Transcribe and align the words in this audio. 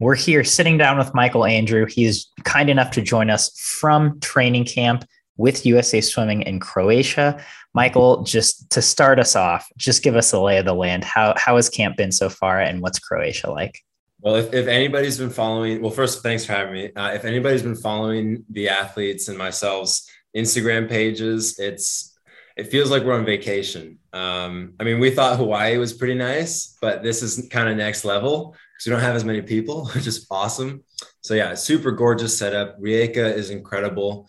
We're 0.00 0.16
here 0.16 0.42
sitting 0.42 0.76
down 0.76 0.98
with 0.98 1.14
Michael 1.14 1.44
Andrew. 1.44 1.86
He's 1.86 2.30
kind 2.42 2.68
enough 2.68 2.90
to 2.92 3.02
join 3.02 3.30
us 3.30 3.56
from 3.58 4.18
training 4.20 4.64
camp 4.64 5.04
with 5.36 5.64
USA 5.64 6.00
Swimming 6.00 6.42
in 6.42 6.58
Croatia. 6.58 7.40
Michael, 7.74 8.22
just 8.24 8.70
to 8.70 8.82
start 8.82 9.18
us 9.18 9.36
off, 9.36 9.68
just 9.76 10.02
give 10.02 10.16
us 10.16 10.32
a 10.32 10.40
lay 10.40 10.58
of 10.58 10.64
the 10.64 10.74
land. 10.74 11.04
How, 11.04 11.34
how 11.36 11.56
has 11.56 11.68
camp 11.68 11.96
been 11.96 12.12
so 12.12 12.28
far 12.28 12.60
and 12.60 12.80
what's 12.82 12.98
Croatia 12.98 13.50
like? 13.50 13.80
Well, 14.20 14.36
if, 14.36 14.52
if 14.52 14.66
anybody's 14.66 15.18
been 15.18 15.30
following, 15.30 15.80
well, 15.80 15.90
first, 15.90 16.22
thanks 16.22 16.44
for 16.44 16.52
having 16.52 16.72
me. 16.72 16.92
Uh, 16.94 17.12
if 17.12 17.24
anybody's 17.24 17.62
been 17.62 17.76
following 17.76 18.44
the 18.50 18.68
athletes 18.70 19.28
and 19.28 19.38
myself's 19.38 20.08
Instagram 20.36 20.88
pages, 20.88 21.58
it's 21.58 22.10
it 22.56 22.68
feels 22.68 22.88
like 22.88 23.02
we're 23.02 23.14
on 23.14 23.24
vacation. 23.24 23.98
Um, 24.12 24.74
I 24.78 24.84
mean, 24.84 25.00
we 25.00 25.10
thought 25.10 25.36
Hawaii 25.36 25.76
was 25.76 25.92
pretty 25.92 26.14
nice, 26.14 26.76
but 26.80 27.02
this 27.02 27.20
is 27.20 27.48
kind 27.50 27.68
of 27.68 27.76
next 27.76 28.04
level 28.04 28.54
because 28.74 28.86
we 28.86 28.90
don't 28.90 29.00
have 29.00 29.16
as 29.16 29.24
many 29.24 29.42
people, 29.42 29.86
which 29.94 30.06
is 30.06 30.26
awesome. 30.30 30.82
So 31.20 31.34
yeah, 31.34 31.54
super 31.54 31.90
gorgeous 31.92 32.36
setup. 32.36 32.80
Rijeka 32.80 33.34
is 33.34 33.50
incredible. 33.50 34.28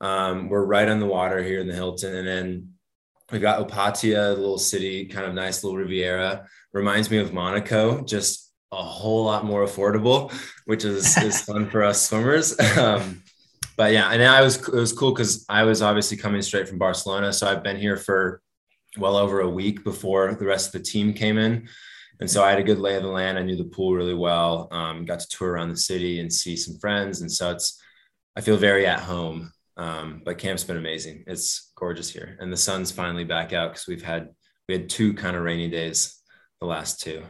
Um, 0.00 0.48
we're 0.48 0.64
right 0.64 0.88
on 0.88 1.00
the 1.00 1.06
water 1.06 1.42
here 1.42 1.60
in 1.60 1.66
the 1.66 1.74
Hilton, 1.74 2.14
and 2.14 2.28
then 2.28 2.74
we've 3.32 3.40
got 3.40 3.66
Opatija, 3.66 4.32
a 4.32 4.34
little 4.34 4.58
city, 4.58 5.06
kind 5.06 5.26
of 5.26 5.34
nice 5.34 5.64
little 5.64 5.78
Riviera. 5.78 6.46
Reminds 6.72 7.10
me 7.10 7.18
of 7.18 7.32
Monaco, 7.32 8.02
just 8.02 8.52
a 8.72 8.82
whole 8.82 9.24
lot 9.24 9.44
more 9.44 9.64
affordable, 9.64 10.32
which 10.66 10.84
is 10.84 11.16
is 11.18 11.40
fun 11.40 11.70
for 11.70 11.82
us 11.82 12.08
swimmers. 12.08 12.56
Um, 12.76 13.22
but 13.76 13.92
yeah, 13.92 14.10
and 14.10 14.22
I 14.22 14.40
was 14.40 14.56
it 14.68 14.74
was 14.74 14.92
cool 14.92 15.12
because 15.12 15.44
I 15.48 15.64
was 15.64 15.82
obviously 15.82 16.16
coming 16.16 16.40
straight 16.40 16.68
from 16.68 16.78
Barcelona, 16.78 17.32
so 17.32 17.46
I've 17.46 17.62
been 17.62 17.76
here 17.76 17.96
for 17.96 18.40
well 18.98 19.16
over 19.16 19.40
a 19.40 19.50
week 19.50 19.84
before 19.84 20.34
the 20.34 20.46
rest 20.46 20.68
of 20.68 20.72
the 20.72 20.88
team 20.88 21.12
came 21.12 21.36
in, 21.36 21.68
and 22.20 22.30
so 22.30 22.42
I 22.42 22.50
had 22.50 22.58
a 22.58 22.64
good 22.64 22.78
lay 22.78 22.96
of 22.96 23.02
the 23.02 23.08
land. 23.08 23.38
I 23.38 23.42
knew 23.42 23.56
the 23.56 23.64
pool 23.64 23.94
really 23.94 24.14
well. 24.14 24.68
Um, 24.70 25.04
got 25.04 25.20
to 25.20 25.28
tour 25.28 25.52
around 25.52 25.70
the 25.70 25.76
city 25.76 26.20
and 26.20 26.32
see 26.32 26.56
some 26.56 26.78
friends, 26.78 27.20
and 27.20 27.30
so 27.30 27.50
it's 27.50 27.80
I 28.36 28.40
feel 28.40 28.56
very 28.56 28.86
at 28.86 29.00
home. 29.00 29.52
Um, 29.78 30.22
but 30.24 30.38
camp's 30.38 30.64
been 30.64 30.78
amazing. 30.78 31.24
It's 31.26 31.72
gorgeous 31.76 32.10
here, 32.10 32.36
and 32.40 32.52
the 32.52 32.56
sun's 32.56 32.90
finally 32.90 33.24
back 33.24 33.52
out 33.52 33.72
because 33.72 33.86
we've 33.86 34.02
had 34.02 34.28
we 34.68 34.74
had 34.74 34.88
two 34.88 35.14
kind 35.14 35.36
of 35.36 35.42
rainy 35.42 35.68
days 35.68 36.20
the 36.60 36.66
last 36.66 37.00
two. 37.00 37.22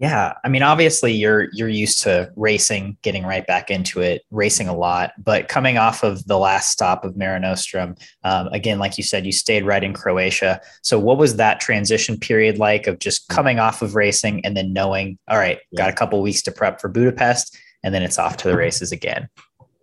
Yeah, 0.00 0.34
I 0.44 0.48
mean, 0.48 0.62
obviously 0.62 1.12
you're 1.12 1.48
you're 1.52 1.68
used 1.68 2.02
to 2.04 2.30
racing, 2.36 2.96
getting 3.02 3.24
right 3.24 3.44
back 3.44 3.68
into 3.68 4.00
it, 4.00 4.22
racing 4.30 4.68
a 4.68 4.76
lot. 4.76 5.12
But 5.18 5.48
coming 5.48 5.76
off 5.76 6.04
of 6.04 6.24
the 6.26 6.38
last 6.38 6.70
stop 6.70 7.04
of 7.04 7.16
Mare 7.16 7.38
Nostrum, 7.40 7.96
um, 8.22 8.46
again, 8.48 8.78
like 8.78 8.96
you 8.96 9.02
said, 9.02 9.26
you 9.26 9.32
stayed 9.32 9.66
right 9.66 9.82
in 9.82 9.92
Croatia. 9.94 10.60
So, 10.82 11.00
what 11.00 11.18
was 11.18 11.34
that 11.36 11.58
transition 11.58 12.16
period 12.16 12.58
like 12.58 12.86
of 12.86 13.00
just 13.00 13.28
coming 13.28 13.58
off 13.58 13.82
of 13.82 13.96
racing 13.96 14.44
and 14.44 14.56
then 14.56 14.72
knowing, 14.72 15.18
all 15.26 15.36
right, 15.36 15.58
got 15.76 15.90
a 15.90 15.94
couple 15.94 16.22
weeks 16.22 16.42
to 16.42 16.52
prep 16.52 16.80
for 16.80 16.86
Budapest, 16.86 17.58
and 17.82 17.92
then 17.92 18.04
it's 18.04 18.20
off 18.20 18.36
to 18.38 18.48
the 18.48 18.56
races 18.56 18.92
again? 18.92 19.28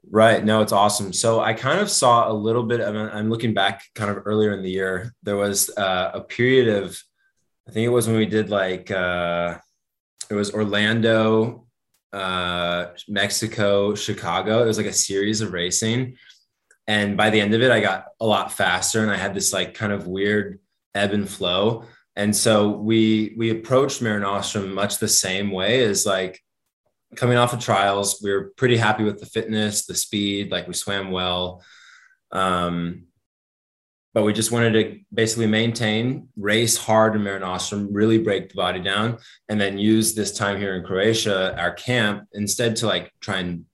Right. 0.09 0.45
No, 0.45 0.61
it's 0.61 0.71
awesome. 0.71 1.11
So 1.11 1.41
I 1.41 1.53
kind 1.53 1.81
of 1.81 1.89
saw 1.89 2.31
a 2.31 2.33
little 2.33 2.63
bit. 2.63 2.79
Of, 2.79 2.95
I'm 2.95 3.29
looking 3.29 3.53
back, 3.53 3.83
kind 3.95 4.09
of 4.09 4.21
earlier 4.25 4.53
in 4.53 4.63
the 4.63 4.69
year. 4.69 5.13
There 5.23 5.35
was 5.35 5.69
uh, 5.75 6.11
a 6.13 6.21
period 6.21 6.69
of, 6.69 6.97
I 7.67 7.71
think 7.71 7.85
it 7.85 7.89
was 7.89 8.07
when 8.07 8.15
we 8.15 8.25
did 8.25 8.49
like. 8.49 8.89
Uh, 8.91 9.57
it 10.29 10.33
was 10.33 10.53
Orlando, 10.53 11.67
uh, 12.13 12.87
Mexico, 13.07 13.95
Chicago. 13.95 14.63
It 14.63 14.67
was 14.67 14.77
like 14.77 14.87
a 14.87 14.93
series 14.93 15.41
of 15.41 15.53
racing. 15.53 16.17
And 16.87 17.17
by 17.17 17.29
the 17.29 17.41
end 17.41 17.53
of 17.53 17.61
it, 17.61 17.71
I 17.71 17.79
got 17.79 18.07
a 18.19 18.25
lot 18.25 18.51
faster 18.51 19.01
and 19.01 19.11
I 19.11 19.17
had 19.17 19.33
this 19.33 19.51
like 19.51 19.73
kind 19.73 19.91
of 19.91 20.07
weird 20.07 20.59
ebb 20.93 21.11
and 21.11 21.27
flow. 21.27 21.85
And 22.15 22.33
so 22.35 22.69
we 22.69 23.33
we 23.37 23.49
approached 23.49 24.01
Mare 24.01 24.19
Nostrum 24.19 24.73
much 24.73 24.99
the 24.99 25.07
same 25.07 25.51
way 25.51 25.83
as 25.83 26.05
like 26.05 26.41
coming 27.15 27.37
off 27.37 27.53
of 27.53 27.59
trials. 27.59 28.21
We 28.23 28.31
were 28.31 28.53
pretty 28.55 28.77
happy 28.77 29.03
with 29.03 29.19
the 29.19 29.25
fitness, 29.25 29.85
the 29.85 29.95
speed, 29.95 30.51
like 30.51 30.67
we 30.67 30.73
swam 30.73 31.11
well. 31.11 31.63
Um, 32.31 33.07
but 34.15 34.23
we 34.23 34.31
just 34.31 34.49
wanted 34.49 34.71
to 34.71 34.99
basically 35.13 35.45
maintain, 35.45 36.29
race 36.37 36.77
hard 36.77 37.17
in 37.17 37.23
Mare 37.23 37.37
Nostrum, 37.37 37.91
really 37.91 38.17
break 38.17 38.47
the 38.47 38.55
body 38.55 38.79
down, 38.79 39.17
and 39.49 39.59
then 39.59 39.77
use 39.77 40.15
this 40.15 40.31
time 40.31 40.57
here 40.57 40.75
in 40.75 40.85
Croatia, 40.85 41.53
our 41.59 41.73
camp, 41.73 42.23
instead 42.31 42.77
to 42.77 42.87
like 42.87 43.11
try 43.19 43.39
and. 43.39 43.65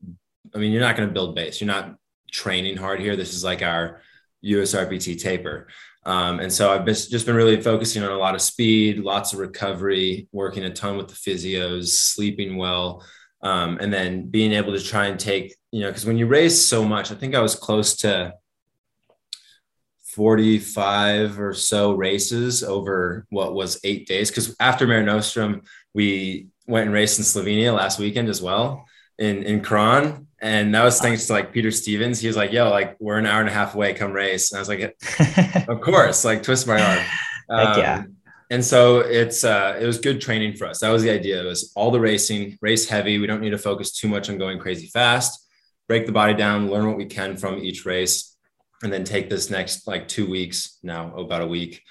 I 0.54 0.58
mean, 0.58 0.72
you're 0.74 0.82
not 0.82 0.98
going 0.98 1.08
to 1.08 1.14
build 1.14 1.36
base. 1.36 1.62
You're 1.62 1.68
not 1.68 1.96
training 2.32 2.76
hard 2.76 3.00
here. 3.00 3.16
This 3.16 3.36
is 3.36 3.44
like 3.44 3.62
our 3.62 4.02
USRPT 4.44 5.22
taper. 5.22 5.68
Um, 6.06 6.40
and 6.40 6.52
so 6.52 6.74
I've 6.74 6.84
been, 6.86 6.96
just 6.96 7.28
been 7.28 7.36
really 7.36 7.62
focusing 7.62 8.04
on 8.04 8.12
a 8.12 8.18
lot 8.18 8.34
of 8.34 8.42
speed, 8.42 8.98
lots 8.98 9.32
of 9.32 9.40
recovery, 9.40 10.28
working 10.32 10.66
a 10.66 10.74
ton 10.74 10.98
with 10.98 11.08
the 11.08 11.14
physios, 11.14 11.90
sleeping 11.90 12.58
well, 12.58 13.06
um, 13.44 13.78
and 13.80 13.94
then 13.94 14.28
being 14.28 14.52
able 14.54 14.74
to 14.74 14.84
try 14.84 15.06
and 15.06 15.20
take, 15.20 15.56
you 15.72 15.82
know, 15.82 15.88
because 15.88 16.06
when 16.06 16.18
you 16.18 16.26
race 16.26 16.66
so 16.66 16.84
much, 16.84 17.12
I 17.12 17.16
think 17.16 17.36
I 17.36 17.42
was 17.42 17.56
close 17.56 17.96
to 17.98 18.34
45 20.14 21.40
or 21.40 21.54
so 21.54 21.94
races 21.94 22.64
over 22.64 23.26
what 23.30 23.54
was 23.54 23.80
eight 23.84 24.08
days. 24.08 24.30
Because 24.30 24.56
after 24.60 24.86
Mare 24.86 25.04
Nostrum, 25.04 25.62
we 25.94 26.48
went 26.68 26.86
and 26.86 26.94
raced 26.94 27.20
in 27.20 27.26
Slovenia 27.26 27.76
last 27.76 28.00
weekend 28.00 28.30
as 28.30 28.42
well 28.42 28.86
in 29.18 29.44
in 29.44 29.62
Kranj. 29.62 30.26
And 30.42 30.74
that 30.74 30.84
was 30.84 31.00
thanks 31.00 31.28
to 31.28 31.34
like 31.34 31.54
Peter 31.54 31.72
Stevens. 31.72 32.20
He 32.20 32.28
was 32.28 32.36
like, 32.36 32.52
yo, 32.52 32.70
like 32.70 32.98
we're 33.00 33.20
an 33.20 33.26
hour 33.26 33.40
and 33.40 33.50
a 33.50 33.54
half 33.54 33.76
away, 33.76 33.94
come 33.94 34.12
race. 34.12 34.52
And 34.52 34.58
I 34.58 34.62
was 34.62 34.70
like, 34.70 34.98
of 35.68 35.82
course, 35.82 36.26
like 36.26 36.44
twist 36.44 36.68
my 36.68 36.82
arm. 36.82 37.06
Um, 37.50 37.80
yeah. 37.80 38.04
And 38.50 38.64
so 38.64 39.00
it's 39.00 39.44
uh 39.44 39.78
it 39.78 39.86
was 39.86 40.00
good 40.00 40.22
training 40.22 40.56
for 40.56 40.68
us. 40.68 40.80
That 40.80 40.90
was 40.90 41.04
the 41.04 41.10
idea. 41.10 41.42
It 41.42 41.46
was 41.46 41.74
all 41.76 41.92
the 41.92 42.00
racing, 42.00 42.58
race 42.62 42.88
heavy. 42.88 43.18
We 43.18 43.28
don't 43.28 43.42
need 43.42 43.50
to 43.50 43.58
focus 43.58 43.92
too 43.92 44.08
much 44.08 44.30
on 44.30 44.38
going 44.38 44.58
crazy 44.58 44.88
fast, 44.88 45.46
break 45.90 46.06
the 46.06 46.14
body 46.14 46.34
down, 46.34 46.70
learn 46.70 46.88
what 46.88 46.96
we 46.96 47.08
can 47.08 47.36
from 47.36 47.58
each 47.58 47.86
race 47.86 48.31
and 48.84 48.92
then 48.92 49.04
take 49.04 49.30
this 49.30 49.50
next 49.50 49.88
like 49.88 50.08
two 50.08 50.30
weeks 50.30 50.78
now, 50.84 51.16
about 51.16 51.42
a 51.42 51.48
week, 51.48 51.82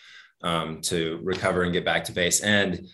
um, 0.42 0.80
to 0.82 1.20
recover 1.22 1.62
and 1.62 1.72
get 1.72 1.84
back 1.84 2.04
to 2.04 2.12
base. 2.12 2.40
And 2.40 2.88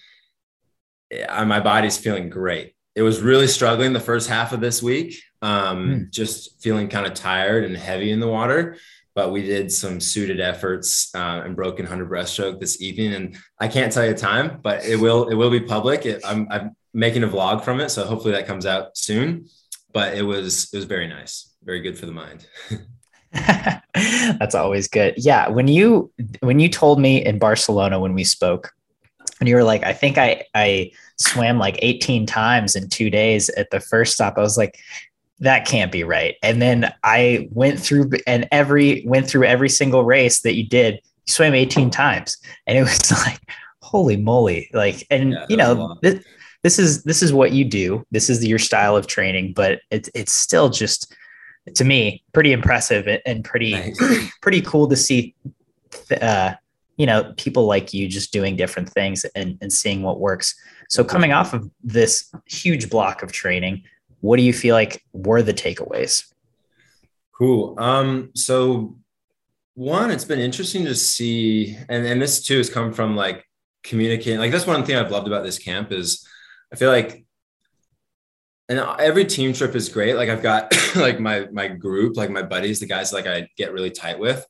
I, 1.29 1.45
my 1.45 1.61
body's 1.61 1.97
feeling 1.97 2.29
great. 2.29 2.75
It 2.95 3.03
was 3.03 3.21
really 3.21 3.47
struggling 3.47 3.93
the 3.93 4.01
first 4.01 4.29
half 4.29 4.53
of 4.53 4.61
this 4.61 4.83
week, 4.83 5.21
um, 5.43 5.89
mm. 5.89 6.11
just 6.11 6.63
feeling 6.63 6.89
kind 6.89 7.07
of 7.07 7.15
tired 7.15 7.65
and 7.65 7.77
heavy 7.77 8.11
in 8.11 8.21
the 8.21 8.29
water. 8.29 8.77
But 9.15 9.33
we 9.33 9.43
did 9.43 9.73
some 9.73 10.01
suited 10.01 10.41
efforts 10.41 11.15
uh, 11.15 11.43
and 11.45 11.57
broken 11.57 11.87
hundred 11.87 12.11
breaststroke 12.11 12.61
this 12.61 12.83
evening, 12.83 13.15
and 13.15 13.37
I 13.59 13.69
can't 13.69 13.91
tell 13.91 14.05
you 14.05 14.13
the 14.13 14.19
time, 14.19 14.61
but 14.63 14.85
it 14.85 14.97
will 14.97 15.29
it 15.29 15.35
will 15.35 15.51
be 15.51 15.61
public. 15.61 16.05
It, 16.05 16.21
I'm, 16.23 16.47
I'm 16.51 16.77
making 16.93 17.25
a 17.25 17.29
vlog 17.29 17.65
from 17.65 17.81
it, 17.81 17.91
so 17.91 18.05
hopefully 18.05 18.33
that 18.33 18.47
comes 18.47 18.67
out 18.67 18.97
soon. 18.97 19.47
But 19.93 20.15
it 20.15 20.23
was 20.23 20.69
it 20.71 20.77
was 20.77 20.85
very 20.85 21.07
nice, 21.07 21.55
very 21.63 21.81
good 21.81 21.99
for 21.99 22.05
the 22.05 22.13
mind. 22.13 22.47
That's 24.39 24.55
always 24.55 24.89
good. 24.89 25.15
Yeah, 25.17 25.49
when 25.49 25.69
you 25.69 26.11
when 26.41 26.61
you 26.61 26.69
told 26.69 27.01
me 27.01 27.25
in 27.25 27.39
Barcelona 27.39 28.01
when 28.01 28.15
we 28.15 28.25
spoke, 28.25 28.73
and 29.41 29.49
you 29.49 29.55
were 29.55 29.65
like, 29.65 29.85
I 29.85 29.93
think 29.93 30.19
I 30.19 30.45
I 30.55 30.93
swam 31.19 31.59
like 31.59 31.79
18 31.81 32.27
times 32.27 32.77
in 32.77 32.89
two 32.89 33.11
days 33.11 33.49
at 33.51 33.71
the 33.71 33.81
first 33.81 34.15
stop. 34.15 34.35
I 34.37 34.41
was 34.41 34.59
like, 34.59 34.79
that 35.41 35.67
can't 35.67 35.93
be 35.93 36.05
right. 36.05 36.37
And 36.43 36.61
then 36.61 36.93
I 37.03 37.49
went 37.51 37.79
through 37.81 38.11
and 38.27 38.49
every 38.53 39.05
went 39.07 39.29
through 39.29 39.45
every 39.45 39.69
single 39.69 40.05
race 40.05 40.41
that 40.41 40.55
you 40.55 40.67
did. 40.67 40.95
You 40.95 41.33
swam 41.33 41.55
18 41.55 41.91
times, 41.91 42.37
and 42.67 42.79
it 42.79 42.83
was 42.83 43.11
like, 43.27 43.41
holy 43.83 44.17
moly! 44.17 44.71
Like, 44.73 45.07
and 45.11 45.33
yeah, 45.33 45.47
you 45.49 45.57
know, 45.57 45.99
this, 46.03 46.25
this 46.63 46.79
is 46.79 47.03
this 47.05 47.23
is 47.23 47.33
what 47.33 47.53
you 47.53 47.65
do. 47.65 48.05
This 48.11 48.31
is 48.31 48.45
your 48.47 48.59
style 48.59 48.97
of 48.97 49.07
training, 49.07 49.53
but 49.55 49.81
it's 49.91 50.09
it's 50.15 50.33
still 50.33 50.71
just 50.71 51.15
to 51.75 51.85
me 51.85 52.23
pretty 52.33 52.53
impressive 52.53 53.09
and 53.25 53.45
pretty 53.45 53.73
nice. 53.73 54.31
pretty 54.43 54.61
cool 54.61 54.89
to 54.89 54.97
see 54.97 55.35
uh, 56.21 56.55
you 56.97 57.07
know 57.07 57.33
people 57.37 57.67
like 57.67 57.93
you 57.93 58.09
just 58.09 58.33
doing 58.33 58.57
different 58.57 58.89
things 58.89 59.25
and, 59.35 59.59
and 59.61 59.73
seeing 59.73 60.03
what 60.03 60.21
works. 60.21 60.55
So 60.89 61.03
coming 61.03 61.33
off 61.33 61.53
of 61.53 61.71
this 61.83 62.33
huge 62.47 62.89
block 62.89 63.23
of 63.23 63.33
training 63.33 63.83
what 64.21 64.39
do 64.39 64.43
you 64.43 64.53
feel 64.53 64.75
like 64.75 65.05
were 65.13 65.43
the 65.43 65.55
takeaways? 65.55 66.33
Cool. 67.37 67.75
Um 67.79 68.31
so 68.35 68.97
one 69.75 70.11
it's 70.11 70.25
been 70.25 70.41
interesting 70.41 70.87
to 70.87 70.95
see 70.95 71.77
and 71.91 72.07
and 72.07 72.21
this 72.21 72.43
too 72.43 72.57
has 72.57 72.71
come 72.71 72.95
from 72.95 73.15
like 73.15 73.47
communicating 73.83 74.41
like 74.41 74.51
that's 74.51 74.67
one 74.67 74.83
thing 74.83 74.97
i've 74.97 75.11
loved 75.11 75.27
about 75.27 75.45
this 75.45 75.59
camp 75.59 75.93
is 75.93 76.27
i 76.73 76.77
feel 76.77 76.89
like 76.89 77.26
and 78.69 78.79
every 78.99 79.25
team 79.25 79.53
trip 79.53 79.75
is 79.75 79.89
great. 79.89 80.17
Like 80.17 80.29
I've 80.29 80.43
got 80.43 80.73
like 80.97 81.21
my 81.21 81.47
my 81.53 81.69
group, 81.69 82.17
like 82.17 82.31
my 82.31 82.43
buddies, 82.43 82.81
the 82.81 82.87
guys 82.87 83.13
like 83.13 83.27
I 83.27 83.49
get 83.57 83.73
really 83.73 83.91
tight 83.91 84.19
with. 84.19 84.45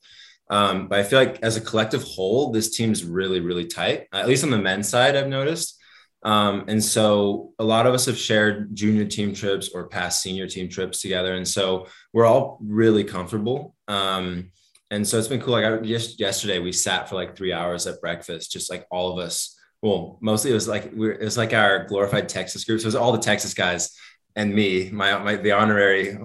Um, 0.48 0.88
but 0.88 1.00
I 1.00 1.02
feel 1.02 1.18
like 1.18 1.40
as 1.42 1.56
a 1.56 1.60
collective 1.60 2.02
whole, 2.02 2.52
this 2.52 2.76
team's 2.76 3.04
really 3.04 3.40
really 3.40 3.66
tight. 3.66 4.06
At 4.12 4.28
least 4.28 4.44
on 4.44 4.50
the 4.50 4.58
men's 4.58 4.88
side, 4.88 5.16
I've 5.16 5.28
noticed. 5.28 5.80
Um, 6.22 6.64
and 6.66 6.82
so 6.82 7.52
a 7.58 7.64
lot 7.64 7.86
of 7.86 7.94
us 7.94 8.06
have 8.06 8.16
shared 8.16 8.74
junior 8.74 9.04
team 9.04 9.32
trips 9.32 9.68
or 9.68 9.88
past 9.88 10.22
senior 10.22 10.48
team 10.48 10.68
trips 10.68 11.00
together, 11.00 11.34
and 11.34 11.46
so 11.46 11.86
we're 12.12 12.26
all 12.26 12.58
really 12.62 13.04
comfortable. 13.04 13.74
Um, 13.86 14.50
and 14.90 15.06
so 15.06 15.18
it's 15.18 15.28
been 15.28 15.40
cool. 15.40 15.52
Like 15.52 15.64
I, 15.64 15.76
just 15.78 16.18
yesterday, 16.18 16.58
we 16.58 16.72
sat 16.72 17.08
for 17.08 17.16
like 17.16 17.36
three 17.36 17.52
hours 17.52 17.86
at 17.86 18.00
breakfast, 18.00 18.52
just 18.52 18.70
like 18.70 18.86
all 18.90 19.12
of 19.12 19.24
us 19.24 19.55
well, 19.86 20.18
mostly 20.20 20.50
it 20.50 20.54
was 20.54 20.66
like 20.66 20.90
we 20.94 21.12
it 21.12 21.20
was 21.20 21.36
like 21.36 21.54
our 21.54 21.84
glorified 21.84 22.28
Texas 22.28 22.64
group. 22.64 22.80
So 22.80 22.84
it 22.84 22.88
was 22.88 22.94
all 22.96 23.12
the 23.12 23.18
Texas 23.18 23.54
guys 23.54 23.96
and 24.34 24.54
me, 24.54 24.90
my, 24.90 25.16
my 25.18 25.36
the 25.36 25.52
honorary 25.52 26.18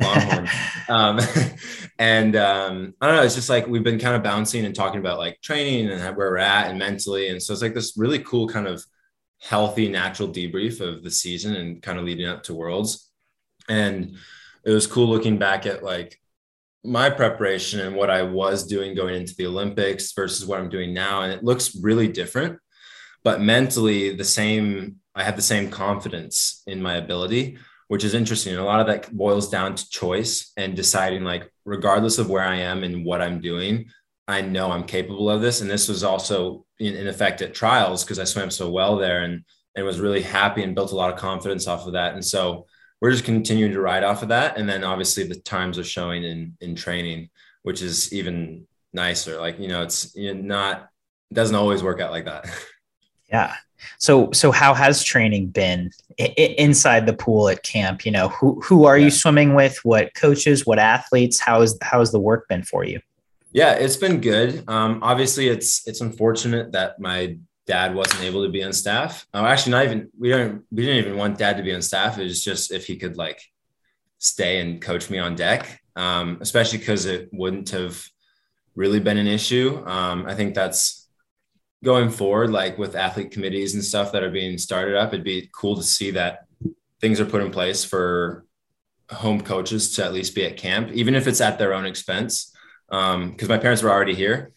Longhorn. 0.00 0.48
um, 0.88 1.20
and 1.98 2.36
um, 2.36 2.94
I 3.00 3.06
don't 3.06 3.16
know, 3.16 3.22
it's 3.22 3.34
just 3.34 3.50
like 3.50 3.66
we've 3.66 3.84
been 3.84 3.98
kind 3.98 4.16
of 4.16 4.22
bouncing 4.22 4.64
and 4.64 4.74
talking 4.74 5.00
about 5.00 5.18
like 5.18 5.40
training 5.42 5.90
and 5.90 6.00
where 6.16 6.30
we're 6.30 6.38
at 6.38 6.70
and 6.70 6.78
mentally. 6.78 7.28
And 7.28 7.42
so 7.42 7.52
it's 7.52 7.62
like 7.62 7.74
this 7.74 7.96
really 7.96 8.18
cool 8.20 8.48
kind 8.48 8.66
of 8.66 8.82
healthy, 9.40 9.88
natural 9.88 10.28
debrief 10.28 10.80
of 10.80 11.02
the 11.02 11.10
season 11.10 11.56
and 11.56 11.82
kind 11.82 11.98
of 11.98 12.04
leading 12.04 12.26
up 12.26 12.42
to 12.44 12.54
Worlds. 12.54 13.10
And 13.68 14.16
it 14.64 14.70
was 14.70 14.86
cool 14.86 15.08
looking 15.08 15.38
back 15.38 15.66
at 15.66 15.82
like 15.82 16.18
my 16.84 17.10
preparation 17.10 17.80
and 17.80 17.94
what 17.94 18.10
I 18.10 18.22
was 18.22 18.66
doing 18.66 18.94
going 18.94 19.14
into 19.14 19.34
the 19.36 19.46
Olympics 19.46 20.12
versus 20.12 20.46
what 20.46 20.58
I'm 20.58 20.68
doing 20.68 20.92
now. 20.92 21.22
And 21.22 21.32
it 21.32 21.44
looks 21.44 21.76
really 21.76 22.08
different, 22.08 22.58
but 23.24 23.40
mentally 23.40 24.14
the 24.14 24.24
same, 24.24 24.96
I 25.14 25.24
have 25.24 25.36
the 25.36 25.42
same 25.42 25.70
confidence 25.70 26.62
in 26.66 26.82
my 26.82 26.96
ability, 26.96 27.58
which 27.88 28.04
is 28.04 28.14
interesting. 28.14 28.52
And 28.52 28.62
a 28.62 28.64
lot 28.64 28.80
of 28.80 28.86
that 28.86 29.12
boils 29.14 29.48
down 29.50 29.74
to 29.74 29.90
choice 29.90 30.52
and 30.56 30.76
deciding 30.76 31.24
like, 31.24 31.50
regardless 31.64 32.18
of 32.18 32.30
where 32.30 32.44
I 32.44 32.56
am 32.56 32.82
and 32.84 33.04
what 33.04 33.22
I'm 33.22 33.40
doing, 33.40 33.86
I 34.28 34.40
know 34.40 34.70
I'm 34.70 34.84
capable 34.84 35.28
of 35.28 35.42
this. 35.42 35.60
And 35.60 35.70
this 35.70 35.88
was 35.88 36.04
also 36.04 36.64
in, 36.78 36.94
in 36.94 37.06
effect 37.06 37.42
at 37.42 37.54
trials 37.54 38.04
because 38.04 38.18
I 38.18 38.24
swam 38.24 38.50
so 38.50 38.70
well 38.70 38.96
there 38.96 39.22
and, 39.22 39.44
and 39.74 39.86
was 39.86 40.00
really 40.00 40.22
happy 40.22 40.62
and 40.62 40.74
built 40.74 40.92
a 40.92 40.96
lot 40.96 41.12
of 41.12 41.18
confidence 41.18 41.66
off 41.66 41.86
of 41.86 41.92
that. 41.94 42.14
And 42.14 42.24
so 42.24 42.66
we're 43.00 43.10
just 43.10 43.24
continuing 43.24 43.72
to 43.72 43.80
ride 43.80 44.04
off 44.04 44.22
of 44.22 44.28
that. 44.28 44.56
And 44.56 44.68
then 44.68 44.84
obviously 44.84 45.24
the 45.24 45.34
times 45.34 45.78
are 45.78 45.84
showing 45.84 46.22
in 46.22 46.56
in 46.60 46.74
training, 46.74 47.30
which 47.62 47.82
is 47.82 48.12
even 48.12 48.66
nicer. 48.92 49.40
Like, 49.40 49.58
you 49.58 49.68
know, 49.68 49.82
it's 49.82 50.16
not 50.16 50.88
it 51.30 51.34
doesn't 51.34 51.56
always 51.56 51.82
work 51.82 52.00
out 52.00 52.10
like 52.10 52.26
that. 52.26 52.46
Yeah. 53.32 53.54
So 53.98 54.30
so 54.32 54.52
how 54.52 54.74
has 54.74 55.02
training 55.02 55.48
been 55.48 55.90
I- 56.20 56.54
inside 56.58 57.06
the 57.06 57.12
pool 57.12 57.48
at 57.48 57.62
camp? 57.62 58.04
You 58.04 58.12
know, 58.12 58.28
who 58.28 58.60
who 58.60 58.84
are 58.84 58.98
yeah. 58.98 59.06
you 59.06 59.10
swimming 59.10 59.54
with? 59.54 59.78
What 59.84 60.14
coaches? 60.14 60.66
What 60.66 60.78
athletes? 60.78 61.40
How 61.40 61.62
is 61.62 61.78
how 61.82 62.00
has 62.00 62.12
the 62.12 62.20
work 62.20 62.48
been 62.48 62.62
for 62.62 62.84
you? 62.84 63.00
Yeah, 63.52 63.72
it's 63.72 63.96
been 63.96 64.20
good. 64.20 64.64
Um, 64.68 65.00
obviously, 65.02 65.48
it's 65.48 65.86
it's 65.86 66.00
unfortunate 66.00 66.72
that 66.72 67.00
my 67.00 67.38
dad 67.66 67.94
wasn't 67.94 68.22
able 68.22 68.44
to 68.44 68.50
be 68.50 68.62
on 68.64 68.72
staff. 68.72 69.26
Oh, 69.34 69.44
actually, 69.44 69.72
not 69.72 69.84
even 69.84 70.10
we 70.18 70.30
don't 70.30 70.64
we 70.70 70.84
didn't 70.84 71.04
even 71.04 71.16
want 71.16 71.38
dad 71.38 71.56
to 71.56 71.62
be 71.62 71.74
on 71.74 71.82
staff. 71.82 72.18
It 72.18 72.24
was 72.24 72.42
just 72.42 72.72
if 72.72 72.86
he 72.86 72.96
could 72.96 73.16
like 73.16 73.40
stay 74.18 74.60
and 74.60 74.80
coach 74.80 75.10
me 75.10 75.18
on 75.18 75.34
deck, 75.34 75.82
um, 75.96 76.38
especially 76.40 76.78
because 76.78 77.06
it 77.06 77.28
wouldn't 77.32 77.70
have 77.70 78.04
really 78.74 79.00
been 79.00 79.18
an 79.18 79.26
issue. 79.26 79.82
Um, 79.86 80.26
I 80.26 80.34
think 80.34 80.54
that's 80.54 81.01
going 81.84 82.10
forward, 82.10 82.50
like 82.50 82.78
with 82.78 82.96
athlete 82.96 83.30
committees 83.30 83.74
and 83.74 83.84
stuff 83.84 84.12
that 84.12 84.22
are 84.22 84.30
being 84.30 84.58
started 84.58 84.96
up. 84.96 85.12
It'd 85.12 85.24
be 85.24 85.50
cool 85.54 85.76
to 85.76 85.82
see 85.82 86.10
that 86.12 86.46
things 87.00 87.20
are 87.20 87.24
put 87.24 87.42
in 87.42 87.50
place 87.50 87.84
for 87.84 88.44
home 89.10 89.40
coaches 89.40 89.94
to 89.94 90.04
at 90.04 90.12
least 90.12 90.34
be 90.34 90.46
at 90.46 90.56
camp, 90.56 90.90
even 90.92 91.14
if 91.14 91.26
it's 91.26 91.40
at 91.40 91.58
their 91.58 91.74
own 91.74 91.86
expense. 91.86 92.52
Because 92.88 93.14
um, 93.14 93.48
my 93.48 93.58
parents 93.58 93.82
were 93.82 93.90
already 93.90 94.14
here 94.14 94.52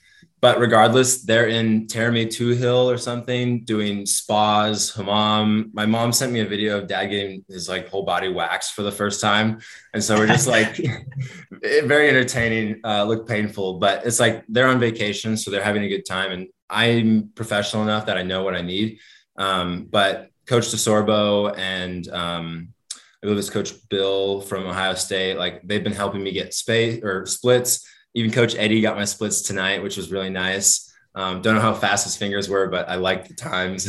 but 0.45 0.60
regardless, 0.60 1.24
they're 1.24 1.48
in 1.48 1.88
Hill 1.89 2.88
or 2.88 2.98
something 3.00 3.63
doing 3.63 4.06
spas, 4.06 4.94
hammam. 4.94 5.71
My 5.74 5.88
mom 5.88 6.12
sent 6.12 6.31
me 6.31 6.42
a 6.42 6.45
video 6.45 6.78
of 6.78 6.88
dad 6.88 7.07
getting 7.07 7.44
his 7.48 7.68
like 7.68 7.89
whole 7.89 8.04
body 8.04 8.30
waxed 8.30 8.74
for 8.74 8.83
the 8.83 8.92
first 8.92 9.21
time. 9.21 9.60
And 9.95 10.04
so 10.04 10.16
we're 10.18 10.28
just 10.28 10.48
like 10.48 10.80
very 11.51 12.10
entertaining, 12.10 12.80
uh, 12.83 13.06
look 13.06 13.28
painful, 13.28 13.80
but 13.80 14.06
it's 14.06 14.19
like 14.19 14.44
they're 14.48 14.68
on 14.68 14.80
vacation. 14.80 15.36
So 15.36 15.50
they're 15.50 15.63
having 15.63 15.83
a 15.83 15.89
good 15.89 16.06
time. 16.06 16.31
And 16.31 16.48
I'm 16.69 17.29
professional 17.35 17.83
enough 17.83 18.07
that 18.07 18.17
I 18.17 18.23
know 18.23 18.44
what 18.44 18.56
I 18.56 18.62
need. 18.62 19.00
Um, 19.38 19.88
but 19.89 20.29
Coach 20.45 20.65
DeSorbo 20.67 21.57
and 21.57 22.07
um, 22.09 22.69
I 22.94 23.00
believe 23.21 23.39
it's 23.39 23.50
Coach 23.50 23.73
Bill 23.89 24.41
from 24.41 24.65
Ohio 24.65 24.94
State, 24.94 25.38
like 25.38 25.62
they've 25.63 25.83
been 25.83 25.94
helping 25.94 26.23
me 26.23 26.31
get 26.31 26.53
space 26.53 27.03
or 27.03 27.25
splits 27.25 27.85
even 28.15 28.31
Coach 28.31 28.56
Eddie 28.56 28.81
got 28.81 28.95
my 28.95 29.06
splits 29.06 29.41
tonight, 29.41 29.83
which 29.83 29.97
was 29.97 30.09
really 30.09 30.29
nice. 30.29 30.91
Um, 31.15 31.41
don't 31.41 31.56
know 31.56 31.62
how 31.62 31.73
fast 31.73 32.06
his 32.06 32.17
fingers 32.17 32.50
were, 32.50 32.68
but 32.68 32.89
I 32.89 32.95
liked 32.95 33.27
the 33.27 33.35
times. 33.35 33.88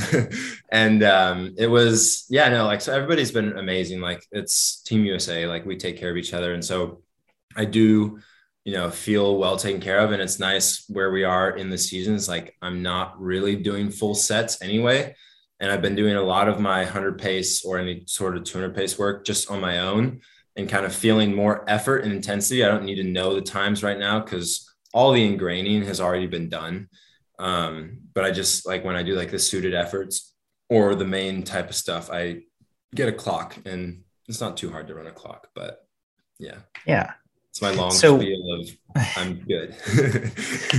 and 0.72 1.02
um, 1.02 1.55
it 1.56 1.69
was, 1.69 2.26
yeah, 2.29 2.49
no, 2.49 2.67
like, 2.67 2.81
so 2.81 2.93
everybody's 2.93 3.31
been 3.31 3.56
amazing. 3.56 4.00
Like, 4.00 4.25
it's 4.32 4.82
Team 4.82 5.05
USA, 5.05 5.46
like, 5.46 5.64
we 5.64 5.76
take 5.76 5.96
care 5.96 6.11
of 6.11 6.17
each 6.17 6.34
other. 6.34 6.55
And 6.55 6.64
so 6.64 7.02
I 7.56 7.64
do, 7.64 8.20
you 8.67 8.73
know, 8.73 8.91
feel 8.91 9.39
well 9.39 9.57
taken 9.57 9.81
care 9.81 10.01
of. 10.01 10.11
And 10.11 10.21
it's 10.21 10.41
nice 10.41 10.85
where 10.89 11.13
we 11.13 11.23
are 11.23 11.51
in 11.51 11.71
the 11.71 11.79
seasons. 11.79 12.29
Like, 12.29 12.57
I'm 12.61 12.83
not 12.83 13.19
really 13.19 13.55
doing 13.55 13.93
full 13.93 14.17
sets 14.17 14.61
anyway. 14.61 15.15
And 15.61 15.71
I've 15.71 15.81
been 15.81 15.95
doing 15.95 16.17
a 16.17 16.23
lot 16.23 16.49
of 16.49 16.59
my 16.59 16.83
100 16.83 17.17
pace 17.17 17.65
or 17.65 17.79
any 17.79 18.03
sort 18.07 18.37
of 18.37 18.43
200 18.43 18.75
pace 18.75 18.99
work 18.99 19.25
just 19.25 19.53
on 19.53 19.61
my 19.61 19.79
own 19.79 20.21
and 20.57 20.69
kind 20.69 20.85
of 20.85 20.93
feeling 20.93 21.33
more 21.33 21.65
effort 21.71 21.99
and 21.99 22.13
intensity. 22.13 22.65
I 22.65 22.69
don't 22.69 22.85
need 22.85 22.97
to 22.97 23.05
know 23.05 23.37
the 23.37 23.41
times 23.41 23.85
right 23.85 24.01
now 24.01 24.19
because 24.19 24.69
all 24.93 25.13
the 25.13 25.25
ingraining 25.25 25.87
has 25.87 26.01
already 26.01 26.27
been 26.27 26.49
done. 26.49 26.89
Um, 27.39 27.99
but 28.15 28.25
I 28.25 28.33
just 28.33 28.67
like 28.67 28.85
when 28.85 28.97
I 28.97 29.05
do 29.05 29.15
like 29.15 29.31
the 29.31 29.39
suited 29.39 29.75
efforts 29.75 30.35
or 30.69 30.97
the 30.97 31.05
main 31.05 31.45
type 31.45 31.71
of 31.71 31.77
stuff, 31.77 32.11
I 32.11 32.41
get 32.97 33.09
a 33.09 33.13
clock 33.13 33.57
and 33.65 34.03
it's 34.27 34.41
not 34.41 34.57
too 34.57 34.73
hard 34.73 34.89
to 34.89 34.97
run 34.97 35.07
a 35.07 35.13
clock, 35.13 35.51
but 35.55 35.87
yeah. 36.41 36.57
Yeah. 36.85 37.13
It's 37.56 37.62
my 37.62 37.70
long 37.70 37.91
so, 37.91 38.19
spiel 38.19 38.53
of 38.53 38.69
I'm 39.17 39.37
good. 39.49 39.75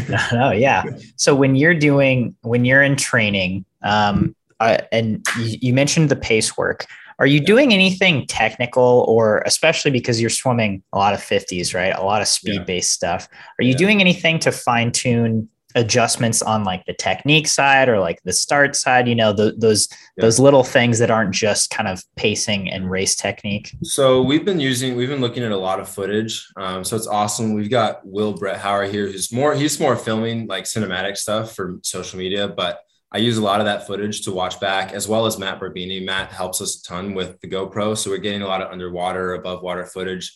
no, 0.08 0.20
no, 0.32 0.52
yeah. 0.52 0.84
So 1.16 1.34
when 1.34 1.56
you're 1.56 1.74
doing, 1.74 2.36
when 2.42 2.66
you're 2.66 2.84
in 2.84 2.96
training, 2.96 3.66
um, 3.82 4.36
uh, 4.60 4.78
and 4.92 5.26
you, 5.40 5.58
you 5.60 5.74
mentioned 5.74 6.10
the 6.10 6.16
pace 6.16 6.56
work, 6.56 6.86
are 7.18 7.26
you 7.26 7.40
doing 7.40 7.74
anything 7.74 8.28
technical 8.28 9.06
or 9.08 9.42
especially 9.48 9.90
because 9.90 10.22
you're 10.22 10.30
swimming 10.30 10.84
a 10.94 11.00
lot 11.00 11.16
of 11.16 11.20
50s, 11.20 11.74
right? 11.74 11.96
A 11.96 12.04
lot 12.04 12.22
of 12.22 12.28
speed 12.28 12.64
based 12.68 13.02
yeah. 13.02 13.18
stuff. 13.18 13.30
Are 13.60 13.64
you 13.64 13.72
yeah. 13.72 13.78
doing 13.78 14.00
anything 14.00 14.38
to 14.38 14.52
fine 14.52 14.92
tune 14.92 15.50
adjustments 15.76 16.42
on 16.42 16.64
like 16.64 16.86
the 16.86 16.94
technique 16.94 17.48
side 17.48 17.90
or 17.90 18.00
like 18.00 18.22
the 18.24 18.34
start 18.34 18.76
side, 18.76 19.08
you 19.08 19.16
know, 19.16 19.34
the, 19.34 19.54
those 19.58 19.88
yeah. 19.92 20.24
those 20.24 20.40
little 20.40 20.64
things 20.64 21.00
that 21.00 21.12
aren't 21.12 21.34
just 21.34 21.70
kind 21.70 21.88
of 21.88 22.04
pacing 22.16 22.72
and 22.72 22.90
race 22.90 23.16
technique? 23.16 23.76
So 23.84 24.22
we've 24.22 24.46
been 24.46 24.60
using 24.60 24.96
we've 24.96 25.10
been 25.10 25.22
looking 25.22 25.44
at 25.44 25.52
a 25.52 25.58
lot 25.58 25.80
of 25.80 25.90
footage. 25.90 26.48
Um, 26.56 26.84
so 26.84 26.96
it's 26.96 27.08
awesome. 27.08 27.54
We've 27.54 27.70
got 27.70 28.06
Will 28.06 28.34
Brett 28.34 28.60
Howard 28.60 28.92
here 28.92 29.08
who's 29.08 29.32
more 29.32 29.56
he's 29.56 29.80
more 29.80 29.96
filming 29.96 30.48
like 30.48 30.64
cinematic 30.64 31.18
stuff 31.18 31.56
for 31.56 31.80
social 31.84 32.20
media, 32.20 32.48
but 32.48 32.82
I 33.12 33.20
use 33.20 33.38
a 33.38 33.44
lot 33.44 33.62
of 33.62 33.66
that 33.66 33.88
footage 33.88 34.22
to 34.24 34.34
watch 34.34 34.60
back, 34.60 34.92
as 34.92 35.08
well 35.08 35.26
as 35.26 35.40
Matt 35.40 35.62
Barbini. 35.62 36.04
Matt 36.04 36.32
helps 36.32 36.60
us 36.60 36.76
a 36.80 36.84
ton 36.84 37.14
with 37.14 37.40
the 37.40 37.48
GoPro, 37.48 37.98
so 37.98 38.10
we're 38.10 38.18
getting 38.18 38.42
a 38.42 38.48
lot 38.48 38.62
of 38.62 38.70
underwater, 38.70 39.34
above 39.34 39.64
water 39.64 39.86
footage, 39.86 40.36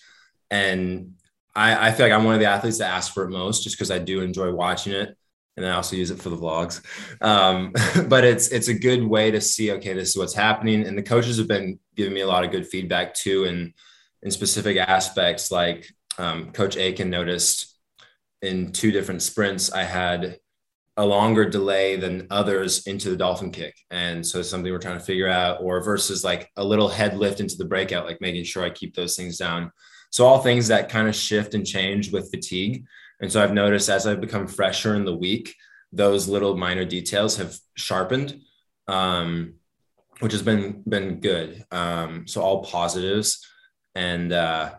and 0.50 1.16
I, 1.54 1.90
I 1.90 1.92
feel 1.92 2.06
like 2.06 2.14
I'm 2.14 2.24
one 2.24 2.34
of 2.34 2.40
the 2.40 2.46
athletes 2.46 2.78
that 2.78 2.90
ask 2.90 3.14
for 3.14 3.24
it 3.24 3.30
most, 3.30 3.64
just 3.64 3.76
because 3.76 3.92
I 3.92 4.00
do 4.00 4.22
enjoy 4.22 4.54
watching 4.54 4.94
it, 4.94 5.18
and 5.58 5.66
I 5.66 5.72
also 5.72 5.96
use 5.96 6.12
it 6.12 6.22
for 6.22 6.30
the 6.30 6.38
vlogs. 6.38 6.82
Um, 7.22 7.74
but 8.08 8.24
it's 8.24 8.50
it's 8.50 8.68
a 8.68 8.74
good 8.74 9.04
way 9.04 9.32
to 9.32 9.42
see, 9.42 9.72
okay, 9.74 9.94
this 9.94 10.10
is 10.10 10.18
what's 10.18 10.34
happening, 10.34 10.86
and 10.86 10.98
the 10.98 11.04
coaches 11.04 11.38
have 11.38 11.48
been 11.48 11.80
giving 11.96 12.14
me 12.14 12.22
a 12.22 12.28
lot 12.28 12.44
of 12.44 12.52
good 12.52 12.68
feedback 12.68 13.14
too, 13.14 13.46
and 13.46 13.74
in 14.24 14.32
specific 14.32 14.78
aspects, 14.78 15.52
like 15.52 15.88
um, 16.18 16.52
Coach 16.52 16.78
Aiken 16.78 17.10
noticed 17.10 17.76
in 18.42 18.72
two 18.72 18.92
different 18.92 19.22
sprints, 19.22 19.72
I 19.72 19.84
had 19.84 20.38
a 20.98 21.06
longer 21.06 21.50
delay 21.50 21.96
than 21.96 22.28
others 22.30 22.86
into 22.86 23.10
the 23.10 23.16
dolphin 23.16 23.52
kick. 23.52 23.76
And 23.92 24.26
so 24.26 24.42
something 24.42 24.72
we're 24.72 24.80
trying 24.80 25.00
to 25.00 25.04
figure 25.04 25.28
out, 25.28 25.62
or 25.62 25.82
versus 25.84 26.24
like 26.24 26.50
a 26.58 26.64
little 26.64 26.90
head 26.90 27.18
lift 27.18 27.40
into 27.40 27.56
the 27.56 27.66
breakout, 27.66 28.06
like 28.06 28.22
making 28.22 28.44
sure 28.44 28.64
I 28.64 28.70
keep 28.70 28.96
those 28.96 29.16
things 29.16 29.38
down. 29.38 29.72
So 30.12 30.26
all 30.26 30.40
things 30.40 30.68
that 30.68 30.90
kind 30.90 31.08
of 31.08 31.16
shift 31.16 31.56
and 31.56 31.66
change 31.66 32.12
with 32.12 32.30
fatigue. 32.30 32.86
And 33.20 33.32
so 33.32 33.42
I've 33.42 33.54
noticed 33.54 33.90
as 33.90 34.06
I've 34.06 34.22
become 34.22 34.48
fresher 34.48 34.96
in 34.96 35.06
the 35.06 35.16
week, 35.16 35.56
those 35.92 36.28
little 36.28 36.56
minor 36.56 36.86
details 36.86 37.38
have 37.38 37.56
sharpened, 37.76 38.42
um, 38.88 39.56
which 40.20 40.32
has 40.32 40.42
been 40.42 40.84
been 40.88 41.20
good. 41.20 41.66
Um, 41.72 42.28
so 42.28 42.42
all 42.42 42.64
positives. 42.64 43.46
And 43.96 44.32
uh, 44.32 44.74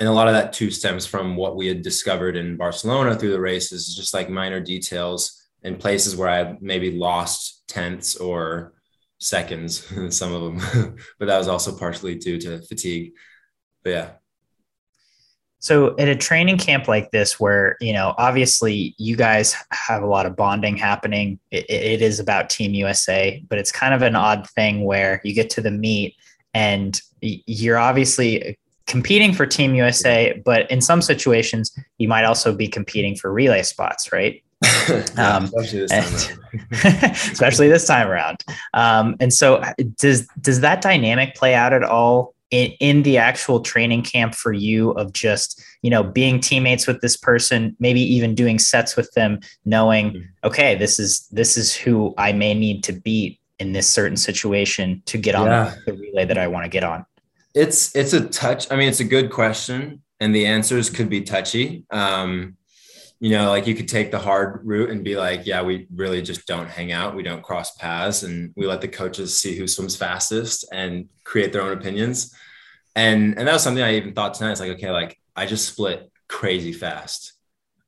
and 0.00 0.08
a 0.08 0.12
lot 0.12 0.28
of 0.28 0.34
that 0.34 0.52
too 0.52 0.70
stems 0.70 1.06
from 1.06 1.36
what 1.36 1.56
we 1.56 1.66
had 1.66 1.82
discovered 1.82 2.36
in 2.36 2.56
Barcelona 2.56 3.14
through 3.14 3.30
the 3.32 3.40
races, 3.40 3.94
just 3.94 4.14
like 4.14 4.28
minor 4.28 4.60
details 4.60 5.40
in 5.62 5.76
places 5.76 6.16
where 6.16 6.28
I 6.28 6.56
maybe 6.60 6.92
lost 6.92 7.66
tenths 7.68 8.16
or 8.16 8.74
seconds, 9.18 9.86
some 10.16 10.32
of 10.32 10.42
them, 10.42 10.96
but 11.18 11.26
that 11.26 11.38
was 11.38 11.48
also 11.48 11.76
partially 11.76 12.16
due 12.16 12.38
to 12.40 12.60
fatigue. 12.62 13.12
But 13.84 13.90
yeah. 13.90 14.10
So 15.60 15.96
at 15.96 16.08
a 16.08 16.16
training 16.16 16.58
camp 16.58 16.88
like 16.88 17.10
this, 17.10 17.40
where 17.40 17.76
you 17.80 17.92
know 17.92 18.14
obviously 18.18 18.94
you 18.98 19.16
guys 19.16 19.56
have 19.70 20.02
a 20.02 20.06
lot 20.06 20.26
of 20.26 20.36
bonding 20.36 20.76
happening, 20.76 21.38
it, 21.50 21.64
it 21.70 22.02
is 22.02 22.20
about 22.20 22.50
Team 22.50 22.74
USA, 22.74 23.42
but 23.48 23.58
it's 23.58 23.72
kind 23.72 23.94
of 23.94 24.02
an 24.02 24.16
odd 24.16 24.48
thing 24.50 24.84
where 24.84 25.20
you 25.24 25.32
get 25.34 25.48
to 25.50 25.60
the 25.60 25.70
meet 25.70 26.16
and 26.52 27.00
you're 27.20 27.78
obviously 27.78 28.58
competing 28.86 29.32
for 29.32 29.46
Team 29.46 29.74
USA, 29.74 30.40
but 30.44 30.70
in 30.70 30.80
some 30.80 31.00
situations, 31.00 31.76
you 31.98 32.08
might 32.08 32.24
also 32.24 32.54
be 32.54 32.68
competing 32.68 33.16
for 33.16 33.32
relay 33.32 33.62
spots, 33.62 34.12
right? 34.12 34.42
yeah, 34.88 35.04
um, 35.16 35.44
especially, 35.44 35.86
this 35.86 36.36
especially 37.32 37.68
this 37.68 37.86
time 37.86 38.08
around. 38.08 38.44
Um, 38.74 39.16
and 39.20 39.32
so, 39.32 39.62
does 39.98 40.26
does 40.40 40.60
that 40.60 40.80
dynamic 40.80 41.34
play 41.34 41.54
out 41.54 41.72
at 41.72 41.82
all 41.82 42.33
in, 42.54 42.70
in 42.78 43.02
the 43.02 43.18
actual 43.18 43.60
training 43.60 44.02
camp 44.02 44.34
for 44.34 44.52
you? 44.52 44.92
Of 44.92 45.12
just 45.12 45.62
you 45.82 45.90
know 45.90 46.04
being 46.04 46.40
teammates 46.40 46.86
with 46.86 47.00
this 47.00 47.16
person, 47.16 47.76
maybe 47.80 48.00
even 48.00 48.34
doing 48.34 48.58
sets 48.58 48.96
with 48.96 49.10
them, 49.12 49.40
knowing 49.64 50.12
mm-hmm. 50.12 50.46
okay, 50.46 50.74
this 50.76 50.98
is 50.98 51.26
this 51.28 51.56
is 51.56 51.74
who 51.74 52.14
I 52.16 52.32
may 52.32 52.54
need 52.54 52.84
to 52.84 52.92
beat 52.92 53.40
in 53.58 53.72
this 53.72 53.88
certain 53.88 54.16
situation 54.16 55.02
to 55.06 55.18
get 55.18 55.34
on 55.34 55.46
yeah. 55.46 55.74
the 55.86 55.94
relay 55.94 56.24
that 56.24 56.38
I 56.38 56.46
want 56.46 56.64
to 56.64 56.68
get 56.68 56.84
on. 56.84 57.04
It's 57.54 57.94
it's 57.94 58.12
a 58.12 58.26
touch. 58.28 58.70
I 58.70 58.76
mean, 58.76 58.88
it's 58.88 59.00
a 59.00 59.04
good 59.04 59.30
question, 59.30 60.02
and 60.20 60.34
the 60.34 60.46
answers 60.46 60.90
could 60.90 61.08
be 61.08 61.22
touchy. 61.22 61.84
Um, 61.90 62.56
you 63.24 63.30
know, 63.30 63.48
like 63.48 63.66
you 63.66 63.74
could 63.74 63.88
take 63.88 64.10
the 64.10 64.18
hard 64.18 64.60
route 64.64 64.90
and 64.90 65.02
be 65.02 65.16
like, 65.16 65.46
yeah, 65.46 65.62
we 65.62 65.86
really 65.94 66.20
just 66.20 66.46
don't 66.46 66.68
hang 66.68 66.92
out. 66.92 67.14
We 67.14 67.22
don't 67.22 67.42
cross 67.42 67.74
paths 67.74 68.22
and 68.22 68.52
we 68.54 68.66
let 68.66 68.82
the 68.82 68.88
coaches 68.88 69.40
see 69.40 69.56
who 69.56 69.66
swims 69.66 69.96
fastest 69.96 70.66
and 70.70 71.08
create 71.24 71.50
their 71.50 71.62
own 71.62 71.72
opinions. 71.72 72.34
And 72.94 73.38
and 73.38 73.48
that 73.48 73.54
was 73.54 73.62
something 73.62 73.82
I 73.82 73.94
even 73.94 74.12
thought 74.12 74.34
tonight. 74.34 74.50
It's 74.50 74.60
like, 74.60 74.72
okay, 74.72 74.90
like 74.90 75.18
I 75.34 75.46
just 75.46 75.66
split 75.66 76.12
crazy 76.28 76.74
fast. 76.74 77.32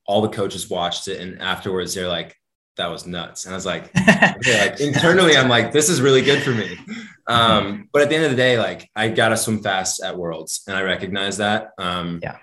All 0.07 0.23
the 0.23 0.31
coaches 0.31 0.71
watched 0.71 1.07
it 1.07 1.21
and 1.21 1.43
afterwards 1.43 1.93
they're 1.93 2.09
like, 2.09 2.35
that 2.79 2.87
was 2.87 3.07
nuts. 3.07 3.45
And 3.45 3.53
I 3.53 3.59
was 3.59 3.67
like, 3.67 3.91
okay, 3.95 4.71
like 4.71 4.81
internally, 4.81 5.37
I'm 5.37 5.51
like, 5.51 5.71
this 5.71 5.91
is 5.91 6.01
really 6.01 6.23
good 6.23 6.43
for 6.43 6.53
me. 6.53 6.79
Um, 7.27 7.91
but 7.93 8.01
at 8.01 8.09
the 8.09 8.15
end 8.17 8.25
of 8.25 8.31
the 8.31 8.39
day, 8.39 8.59
like 8.59 8.89
I 8.97 9.11
gotta 9.11 9.37
swim 9.37 9.63
fast 9.63 10.03
at 10.03 10.17
worlds 10.17 10.63
and 10.67 10.75
I 10.75 10.81
recognize 10.81 11.37
that. 11.37 11.73
Um, 11.77 12.21
yeah. 12.23 12.39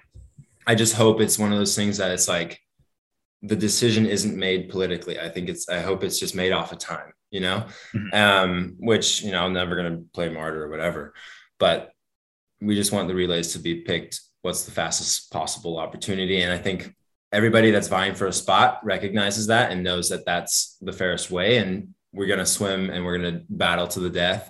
I 0.68 0.76
just 0.76 0.94
hope 0.94 1.22
it's 1.22 1.40
one 1.40 1.52
of 1.52 1.58
those 1.58 1.76
things 1.76 1.98
that 1.98 2.12
it's 2.12 2.28
like 2.28 2.60
the 3.44 3.56
decision 3.56 4.06
isn't 4.06 4.38
made 4.38 4.70
politically. 4.70 5.20
I 5.20 5.30
think 5.30 5.50
it's, 5.50 5.68
I 5.68 5.82
hope 5.82 6.04
it's 6.04 6.20
just 6.20 6.34
made 6.34 6.54
off 6.54 6.72
of 6.72 6.80
time, 6.80 7.12
you 7.30 7.42
know, 7.42 7.66
mm-hmm. 7.94 8.14
um, 8.14 8.76
which, 8.80 9.22
you 9.22 9.32
know, 9.32 9.44
I'm 9.44 9.54
never 9.54 9.76
going 9.76 9.92
to 9.92 10.06
play 10.14 10.30
martyr 10.30 10.64
or 10.64 10.70
whatever, 10.70 11.14
but 11.60 11.92
we 12.62 12.74
just 12.76 12.94
want 12.94 13.10
the 13.10 13.16
relays 13.16 13.52
to 13.54 13.60
be 13.60 13.82
picked. 13.82 14.22
What's 14.44 14.64
the 14.64 14.72
fastest 14.72 15.30
possible 15.32 15.78
opportunity? 15.78 16.42
And 16.42 16.54
I 16.54 16.58
think 16.58 16.96
everybody 17.34 17.72
that's 17.72 17.90
vying 17.90 18.16
for 18.16 18.28
a 18.28 18.34
spot 18.34 18.80
recognizes 18.84 19.48
that 19.48 19.72
and 19.72 19.84
knows 19.84 20.08
that 20.10 20.26
that's 20.26 20.78
the 20.80 20.94
fairest 20.94 21.30
way. 21.30 21.58
And 21.58 21.94
we're 22.14 22.28
going 22.28 22.40
to 22.40 22.46
swim 22.46 22.90
and 22.90 23.04
we're 23.04 23.18
going 23.18 23.34
to 23.34 23.46
battle 23.50 23.88
to 23.88 24.00
the 24.00 24.10
death 24.10 24.50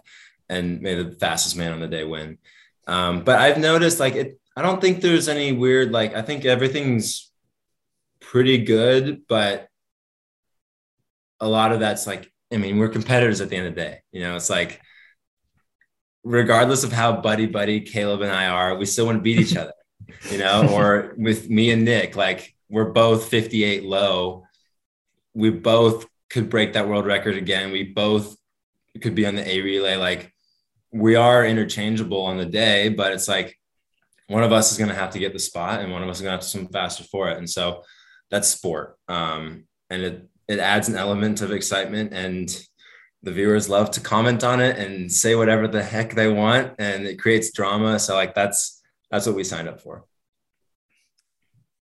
and 0.50 0.82
may 0.82 1.02
the 1.02 1.14
fastest 1.14 1.58
man 1.58 1.74
on 1.74 1.80
the 1.80 1.88
day 1.88 2.04
win. 2.04 2.38
Um, 2.86 3.24
but 3.24 3.40
I've 3.40 3.58
noticed 3.58 4.00
like 4.00 4.16
it, 4.16 4.40
I 4.56 4.62
don't 4.62 4.82
think 4.82 5.02
there's 5.02 5.30
any 5.30 5.52
weird, 5.52 5.92
like, 5.92 6.14
I 6.16 6.22
think 6.22 6.46
everything's 6.46 7.32
pretty 8.24 8.60
good, 8.60 9.24
but 9.28 9.68
a 11.40 11.48
lot 11.48 11.72
of 11.72 11.80
that's 11.80 12.08
like, 12.08 12.32
I 12.52 12.58
mean, 12.58 12.78
we're 12.78 12.90
competitors 12.90 13.42
at 13.42 13.50
the 13.50 13.56
end 13.56 13.68
of 13.68 13.76
the 13.76 13.82
day. 13.82 14.00
You 14.12 14.22
know, 14.22 14.36
it's 14.36 14.50
like, 14.50 14.82
regardless 16.24 16.84
of 16.84 16.92
how 16.92 17.22
buddy 17.22 17.46
buddy 17.46 17.82
Caleb 17.82 18.22
and 18.22 18.32
I 18.32 18.48
are, 18.48 18.76
we 18.76 18.86
still 18.86 19.06
want 19.06 19.18
to 19.18 19.22
beat 19.22 19.40
each 19.40 19.56
other, 19.56 19.74
you 20.32 20.38
know, 20.38 20.70
or 20.72 21.14
with 21.18 21.50
me 21.50 21.72
and 21.72 21.84
Nick, 21.84 22.16
like 22.16 22.56
we're 22.70 22.92
both 22.92 23.30
58 23.30 23.84
low. 23.84 24.46
We 25.34 25.50
both 25.50 26.06
could 26.30 26.50
break 26.50 26.74
that 26.74 26.88
world 26.88 27.06
record 27.06 27.38
again. 27.38 27.72
We 27.72 27.84
both 27.84 28.36
could 29.02 29.16
be 29.16 29.26
on 29.26 29.36
the 29.36 29.48
A 29.48 29.62
relay. 29.62 29.98
Like 29.98 30.32
we 30.92 31.16
are 31.16 31.46
interchangeable 31.46 32.22
on 32.22 32.38
the 32.38 32.46
day, 32.46 32.90
but 32.90 33.12
it's 33.12 33.28
like 33.28 33.58
one 34.28 34.44
of 34.44 34.52
us 34.52 34.72
is 34.72 34.78
going 34.78 34.90
to 34.90 34.96
have 34.96 35.12
to 35.12 35.20
get 35.20 35.34
the 35.34 35.40
spot 35.40 35.82
and 35.82 35.92
one 35.92 36.04
of 36.04 36.10
us 36.10 36.18
is 36.18 36.22
going 36.22 36.32
to 36.32 36.38
have 36.38 36.42
to 36.42 36.48
swim 36.48 36.68
faster 36.68 37.04
for 37.04 37.30
it. 37.30 37.38
And 37.38 37.50
so 37.50 37.84
that's 38.34 38.48
sport. 38.48 38.98
Um, 39.08 39.66
and 39.92 40.02
it, 40.02 40.28
it 40.48 40.58
adds 40.58 40.90
an 40.90 40.96
element 40.96 41.44
of 41.44 41.52
excitement 41.52 42.14
and 42.14 42.50
the 43.22 43.32
viewers 43.32 43.70
love 43.70 43.92
to 43.92 44.02
comment 44.02 44.44
on 44.44 44.60
it 44.60 44.76
and 44.80 45.12
say 45.12 45.36
whatever 45.36 45.68
the 45.68 45.84
heck 45.84 46.16
they 46.16 46.28
want 46.28 46.74
and 46.80 47.06
it 47.06 47.20
creates 47.20 47.52
drama. 47.52 48.00
So 48.00 48.16
like 48.16 48.34
that's, 48.34 48.82
that's 49.12 49.28
what 49.28 49.36
we 49.36 49.44
signed 49.44 49.70
up 49.70 49.80
for. 49.80 50.06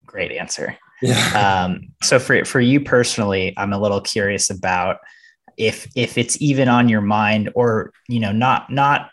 Great 0.08 0.32
answer. 0.32 0.76
Yeah. 1.04 1.66
Um, 1.70 1.94
so 2.02 2.18
for, 2.18 2.44
for 2.44 2.60
you 2.60 2.82
personally, 2.82 3.54
I'm 3.56 3.72
a 3.72 3.80
little 3.80 4.02
curious 4.02 4.50
about 4.50 4.98
if, 5.56 5.88
if 5.96 6.18
it's 6.18 6.42
even 6.42 6.68
on 6.68 6.90
your 6.90 7.02
mind 7.02 7.52
or, 7.54 7.94
you 8.08 8.20
know, 8.20 8.32
not, 8.32 8.72
not, 8.72 9.12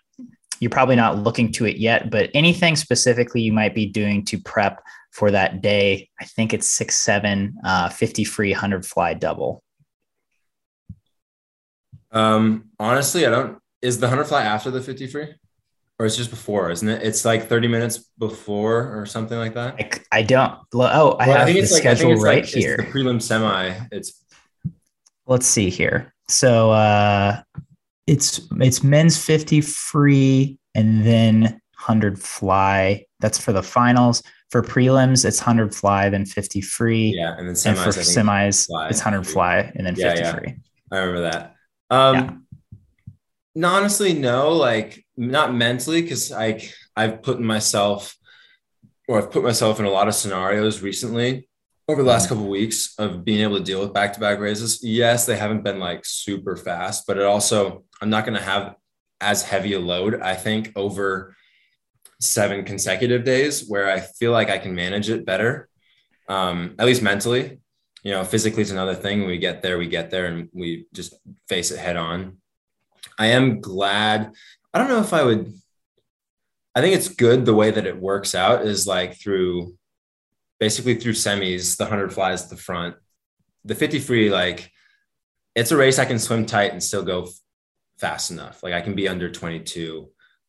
you're 0.59 0.71
probably 0.71 0.97
not 0.97 1.19
looking 1.19 1.53
to 1.53 1.67
it 1.67 1.77
yet, 1.77 2.11
but 2.11 2.31
anything 2.33 2.77
specifically 2.77 3.43
you 3.43 3.53
might 3.53 3.75
be 3.75 3.85
doing 3.85 4.25
to 4.25 4.39
prep 4.39 4.83
for 5.17 5.31
that 5.31 5.63
day. 5.63 6.11
I 6.21 6.27
think 6.27 6.53
it's 6.53 6.67
six, 6.67 6.97
seven, 6.97 7.57
uh, 7.65 7.89
50 7.89 8.25
free, 8.25 8.53
100 8.53 8.85
fly 8.85 9.15
double. 9.15 9.63
Um, 12.13 12.71
honestly, 12.79 13.27
I 13.27 13.31
don't. 13.31 13.59
Is 13.81 13.99
the 13.99 14.07
100 14.07 14.25
fly 14.25 14.43
after 14.43 14.71
the 14.71 14.83
50 14.83 15.07
free? 15.07 15.35
Or 15.99 16.05
it's 16.05 16.17
just 16.17 16.29
before, 16.29 16.71
isn't 16.71 16.87
it? 16.87 17.03
It's 17.03 17.25
like 17.25 17.49
30 17.49 17.69
minutes 17.69 18.11
before 18.19 18.95
or 18.95 19.07
something 19.07 19.39
like 19.39 19.55
that. 19.55 19.77
I, 20.13 20.19
I 20.19 20.23
don't. 20.23 20.53
Oh, 20.75 21.13
I 21.13 21.29
well, 21.29 21.39
have 21.39 21.49
I 21.49 21.53
the 21.53 21.61
like, 21.63 21.69
schedule 21.71 22.15
right 22.17 22.43
like, 22.43 22.45
here. 22.45 22.77
the 22.77 22.83
prelim 22.83 23.21
semi. 23.21 23.75
It's. 23.91 24.23
Let's 25.27 25.47
see 25.47 25.71
here. 25.71 26.15
So 26.29 26.73
uh, 26.73 27.41
it's 28.07 28.47
it's 28.61 28.83
men's 28.83 29.17
50 29.17 29.63
free 29.63 30.59
and 30.75 31.07
then 31.07 31.43
100 31.43 32.19
fly. 32.19 33.07
That's 33.21 33.39
for 33.39 33.53
the 33.53 33.63
finals. 33.63 34.23
For 34.51 34.63
prelims, 34.63 35.25
it's 35.25 35.41
100 35.41 35.75
fly, 35.75 36.09
then 36.09 36.25
50 36.25 36.61
free. 36.61 37.15
Yeah, 37.17 37.37
and 37.37 37.49
then 37.49 37.55
semis, 37.55 37.67
and 37.67 37.79
for 37.79 37.91
semis, 37.91 38.67
fly, 38.67 38.89
it's 38.89 39.01
100 39.01 39.27
fly, 39.27 39.73
and 39.75 39.87
then 39.87 39.97
50 39.97 40.21
yeah, 40.21 40.35
free. 40.35 40.57
I 40.93 40.99
remember 40.99 41.31
that. 41.31 41.55
Um, 41.91 42.47
yeah. 43.55 43.69
honestly, 43.69 44.13
no, 44.13 44.53
like 44.53 45.05
not 45.17 45.53
mentally, 45.53 46.03
because 46.03 46.31
I 46.33 46.69
I've 46.95 47.23
put 47.23 47.41
myself, 47.41 48.17
or 49.09 49.19
I've 49.19 49.31
put 49.31 49.43
myself 49.43 49.81
in 49.81 49.87
a 49.87 49.91
lot 49.91 50.09
of 50.09 50.15
scenarios 50.15 50.81
recently 50.81 51.49
over 51.89 52.03
the 52.03 52.09
last 52.09 52.27
mm. 52.27 52.31
couple 52.31 52.45
of 52.45 52.51
weeks 52.51 52.95
of 52.99 53.25
being 53.25 53.43
able 53.43 53.59
to 53.59 53.65
deal 53.65 53.81
with 53.81 53.93
back-to-back 53.93 54.39
raises. 54.39 54.83
Yes, 54.83 55.27
they 55.27 55.37
haven't 55.37 55.63
been 55.63 55.79
like 55.79 56.05
super 56.05 56.57
fast, 56.57 57.05
but 57.07 57.17
it 57.17 57.25
also 57.25 57.85
I'm 58.01 58.11
not 58.11 58.25
going 58.25 58.39
to 58.39 58.45
have 58.45 58.75
as 59.21 59.43
heavy 59.43 59.75
a 59.75 59.81
load. 59.81 60.21
I 60.21 60.35
think 60.35 60.73
over 60.77 61.36
seven 62.21 62.65
consecutive 62.65 63.25
days 63.25 63.69
where 63.69 63.91
I 63.91 64.01
feel 64.01 64.33
like 64.33 64.51
I 64.51 64.59
can 64.59 64.75
manage 64.75 65.11
it 65.11 65.27
better, 65.27 65.69
um, 66.29 66.75
at 66.79 66.87
least 66.87 67.03
mentally. 67.03 67.61
You 68.03 68.13
know, 68.13 68.25
physically 68.25 68.63
is 68.63 68.71
another 68.71 68.95
thing. 68.95 69.21
When 69.21 69.29
we 69.29 69.39
get 69.39 69.63
there, 69.63 69.79
we 69.79 69.89
get 69.89 70.11
there 70.11 70.27
and 70.27 70.49
we 70.53 70.87
just 70.95 71.15
face 71.49 71.71
it 71.71 71.79
head 71.79 71.97
on. 71.97 72.39
I 73.19 73.29
am 73.29 73.61
glad. 73.61 74.33
I 74.73 74.79
don't 74.79 74.89
know 74.89 75.01
if 75.01 75.13
I 75.13 75.25
would. 75.25 75.53
I 76.75 76.81
think 76.81 76.95
it's 76.95 77.09
good 77.09 77.45
the 77.45 77.55
way 77.55 77.71
that 77.71 77.87
it 77.87 77.97
works 77.97 78.35
out 78.35 78.67
is 78.67 78.87
like 78.87 79.19
through 79.19 79.77
basically 80.61 80.95
through 80.95 81.13
semis, 81.13 81.77
the 81.77 81.85
100 81.85 82.13
flies 82.13 82.45
at 82.45 82.51
the 82.51 82.57
front. 82.57 82.97
The 83.65 83.75
50 83.75 83.99
free, 83.99 84.31
like 84.31 84.71
it's 85.55 85.73
a 85.73 85.77
race 85.77 85.99
I 85.99 86.05
can 86.05 86.19
swim 86.19 86.47
tight 86.47 86.73
and 86.73 86.83
still 86.83 87.03
go 87.03 87.29
fast 87.99 88.31
enough. 88.31 88.63
Like 88.63 88.75
I 88.75 88.81
can 88.81 88.95
be 88.95 89.09
under 89.09 89.31
22 89.31 90.09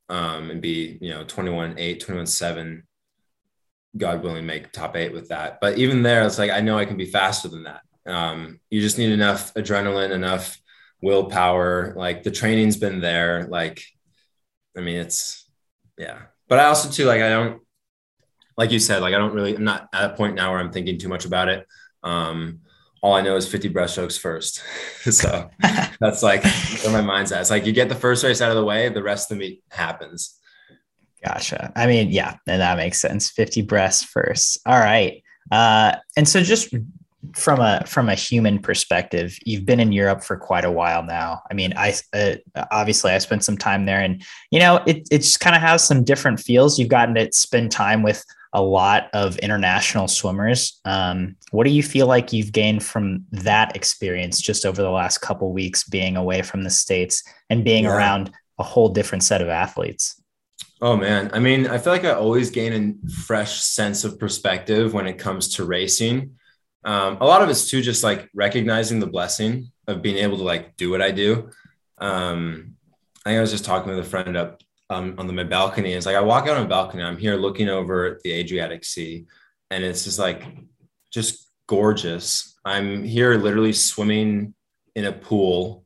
um, 0.10 0.52
and 0.52 0.62
be, 0.62 0.98
you 1.02 1.10
know, 1.10 1.24
21, 1.24 1.76
8, 1.78 2.00
21, 2.00 2.26
7, 2.26 2.84
God 3.98 4.24
willing, 4.24 4.46
make 4.46 4.72
top 4.72 4.96
eight 4.96 5.14
with 5.14 5.30
that. 5.30 5.60
But 5.60 5.78
even 5.78 6.04
there, 6.04 6.26
it's 6.26 6.38
like, 6.38 6.52
I 6.52 6.62
know 6.62 6.78
I 6.78 6.86
can 6.86 6.98
be 6.98 7.06
faster 7.06 7.48
than 7.48 7.64
that. 7.64 7.82
Um, 8.06 8.60
you 8.70 8.82
just 8.82 8.98
need 8.98 9.12
enough 9.12 9.54
adrenaline, 9.56 10.12
enough 10.12 10.60
willpower. 11.02 11.94
Like 11.96 12.24
the 12.24 12.32
training's 12.32 12.78
been 12.78 13.02
there. 13.02 13.48
Like, 13.50 13.82
I 14.78 14.82
mean, 14.82 14.98
it's, 14.98 15.50
yeah. 15.98 16.20
But 16.48 16.60
I 16.60 16.66
also, 16.66 16.90
too, 16.90 17.06
like, 17.06 17.22
I 17.22 17.30
don't, 17.30 17.62
like 18.56 18.72
you 18.72 18.80
said, 18.80 19.02
like, 19.02 19.14
I 19.14 19.18
don't 19.18 19.34
really, 19.34 19.56
I'm 19.56 19.64
not 19.64 19.90
at 19.94 20.12
a 20.12 20.16
point 20.16 20.36
now 20.36 20.52
where 20.52 20.60
I'm 20.60 20.72
thinking 20.72 20.98
too 20.98 21.10
much 21.10 21.26
about 21.26 21.50
it. 21.50 21.66
Um, 22.04 22.62
all 23.02 23.14
I 23.14 23.22
know 23.22 23.36
is 23.36 23.48
50 23.48 23.70
breaststrokes 23.70 24.20
first. 24.20 24.62
so 25.12 25.50
that's 26.00 26.24
like 26.24 26.44
where 26.44 26.92
my 26.92 27.02
mind's 27.02 27.32
at. 27.32 27.42
It's 27.42 27.50
like 27.50 27.66
you 27.66 27.74
get 27.74 27.90
the 27.90 27.96
first 27.96 28.24
race 28.24 28.42
out 28.42 28.52
of 28.52 28.58
the 28.58 28.66
way, 28.66 28.90
the 28.90 29.04
rest 29.04 29.32
of 29.32 29.38
the 29.38 29.46
meet 29.46 29.64
happens. 29.70 30.38
Gotcha. 31.26 31.72
I 31.76 31.88
mean, 31.88 32.10
yeah, 32.10 32.38
and 32.48 32.62
that 32.62 32.78
makes 32.78 33.02
sense. 33.02 33.30
50 33.32 33.64
breasts 33.64 34.04
first. 34.04 34.60
All 34.66 34.80
right. 34.80 35.24
Uh, 35.52 35.96
and 36.16 36.28
so 36.28 36.42
just 36.44 36.74
from 37.34 37.60
a 37.60 37.84
from 37.86 38.10
a 38.10 38.16
human 38.16 38.60
perspective, 38.60 39.38
you've 39.44 39.66
been 39.66 39.80
in 39.80 39.92
Europe 39.92 40.24
for 40.24 40.38
quite 40.38 40.66
a 40.66 40.72
while 40.72 41.04
now. 41.04 41.42
I 41.50 41.54
mean, 41.54 41.74
I 41.76 41.96
uh, 42.14 42.36
obviously 42.72 43.12
I 43.12 43.18
spent 43.18 43.44
some 43.44 43.58
time 43.58 43.86
there, 43.86 44.00
and 44.00 44.24
you 44.52 44.60
know, 44.60 44.78
it 44.86 45.08
it 45.12 45.20
just 45.20 45.40
kind 45.40 45.56
of 45.56 45.62
has 45.62 45.86
some 45.86 46.04
different 46.04 46.40
feels. 46.40 46.78
You've 46.78 46.90
gotten 46.90 47.16
to 47.16 47.32
spend 47.32 47.72
time 47.72 48.04
with 48.04 48.24
a 48.54 48.62
lot 48.62 49.10
of 49.14 49.38
international 49.40 50.08
swimmers. 50.08 50.80
Um, 50.86 51.36
what 51.52 51.66
do 51.66 51.72
you 51.72 51.84
feel 51.84 52.08
like 52.08 52.34
you've 52.34 52.52
gained 52.52 52.84
from 52.84 53.26
that 53.32 53.76
experience 53.76 54.42
just 54.42 54.66
over 54.66 54.82
the 54.82 54.90
last 54.90 55.20
couple 55.20 55.52
weeks 55.52 55.84
being 55.84 56.18
away 56.18 56.42
from 56.42 56.64
the 56.64 56.70
states 56.70 57.24
and 57.50 57.64
being 57.64 57.84
yeah. 57.84 57.96
around 57.96 58.32
a 58.60 58.64
whole 58.64 58.90
different 58.90 59.24
set 59.24 59.42
of 59.42 59.50
athletes? 59.50 60.22
Oh 60.80 60.96
man, 60.96 61.32
I 61.34 61.40
mean, 61.40 61.68
I 61.68 61.78
feel 61.78 61.94
like 61.94 62.06
I 62.06 62.12
always 62.12 62.52
gain 62.52 63.00
a 63.06 63.10
fresh 63.10 63.62
sense 63.62 64.04
of 64.04 64.20
perspective 64.20 64.94
when 64.94 65.08
it 65.08 65.18
comes 65.18 65.56
to 65.56 65.66
racing. 65.66 66.36
Um, 66.84 67.18
a 67.20 67.26
lot 67.26 67.42
of 67.42 67.50
it's 67.50 67.70
too 67.70 67.82
just 67.82 68.04
like 68.04 68.30
recognizing 68.34 69.00
the 69.00 69.08
blessing 69.08 69.72
of 69.88 70.02
being 70.02 70.18
able 70.18 70.38
to 70.38 70.44
like 70.44 70.78
do 70.78 70.92
what 70.92 71.02
I 71.02 71.12
do. 71.12 71.50
Um, 71.98 72.76
I 73.26 73.32
think 73.32 73.38
I 73.40 73.42
was 73.42 73.52
just 73.52 73.66
talking 73.66 73.90
with 73.90 74.06
a 74.06 74.10
friend 74.10 74.38
up 74.38 74.62
um, 74.90 75.16
on 75.18 75.28
the, 75.28 75.46
balcony. 75.46 75.94
It's 75.94 76.06
like 76.06 76.16
I 76.16 76.22
walk 76.22 76.48
out 76.48 76.58
on 76.58 76.66
a 76.66 76.70
balcony. 76.70 77.04
I'm 77.04 77.18
here 77.18 77.36
looking 77.36 77.70
over 77.70 78.20
the 78.24 78.32
Adriatic 78.32 78.84
Sea, 78.84 79.26
and 79.70 79.84
it's 79.84 80.04
just 80.04 80.20
like 80.20 80.46
just 81.12 81.50
gorgeous. 81.68 82.58
I'm 82.66 83.04
here 83.04 83.36
literally 83.36 83.74
swimming 83.74 84.54
in 84.96 85.06
a 85.06 85.12
pool 85.12 85.86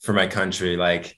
for 0.00 0.12
my 0.12 0.26
country. 0.26 0.76
Like 0.76 1.16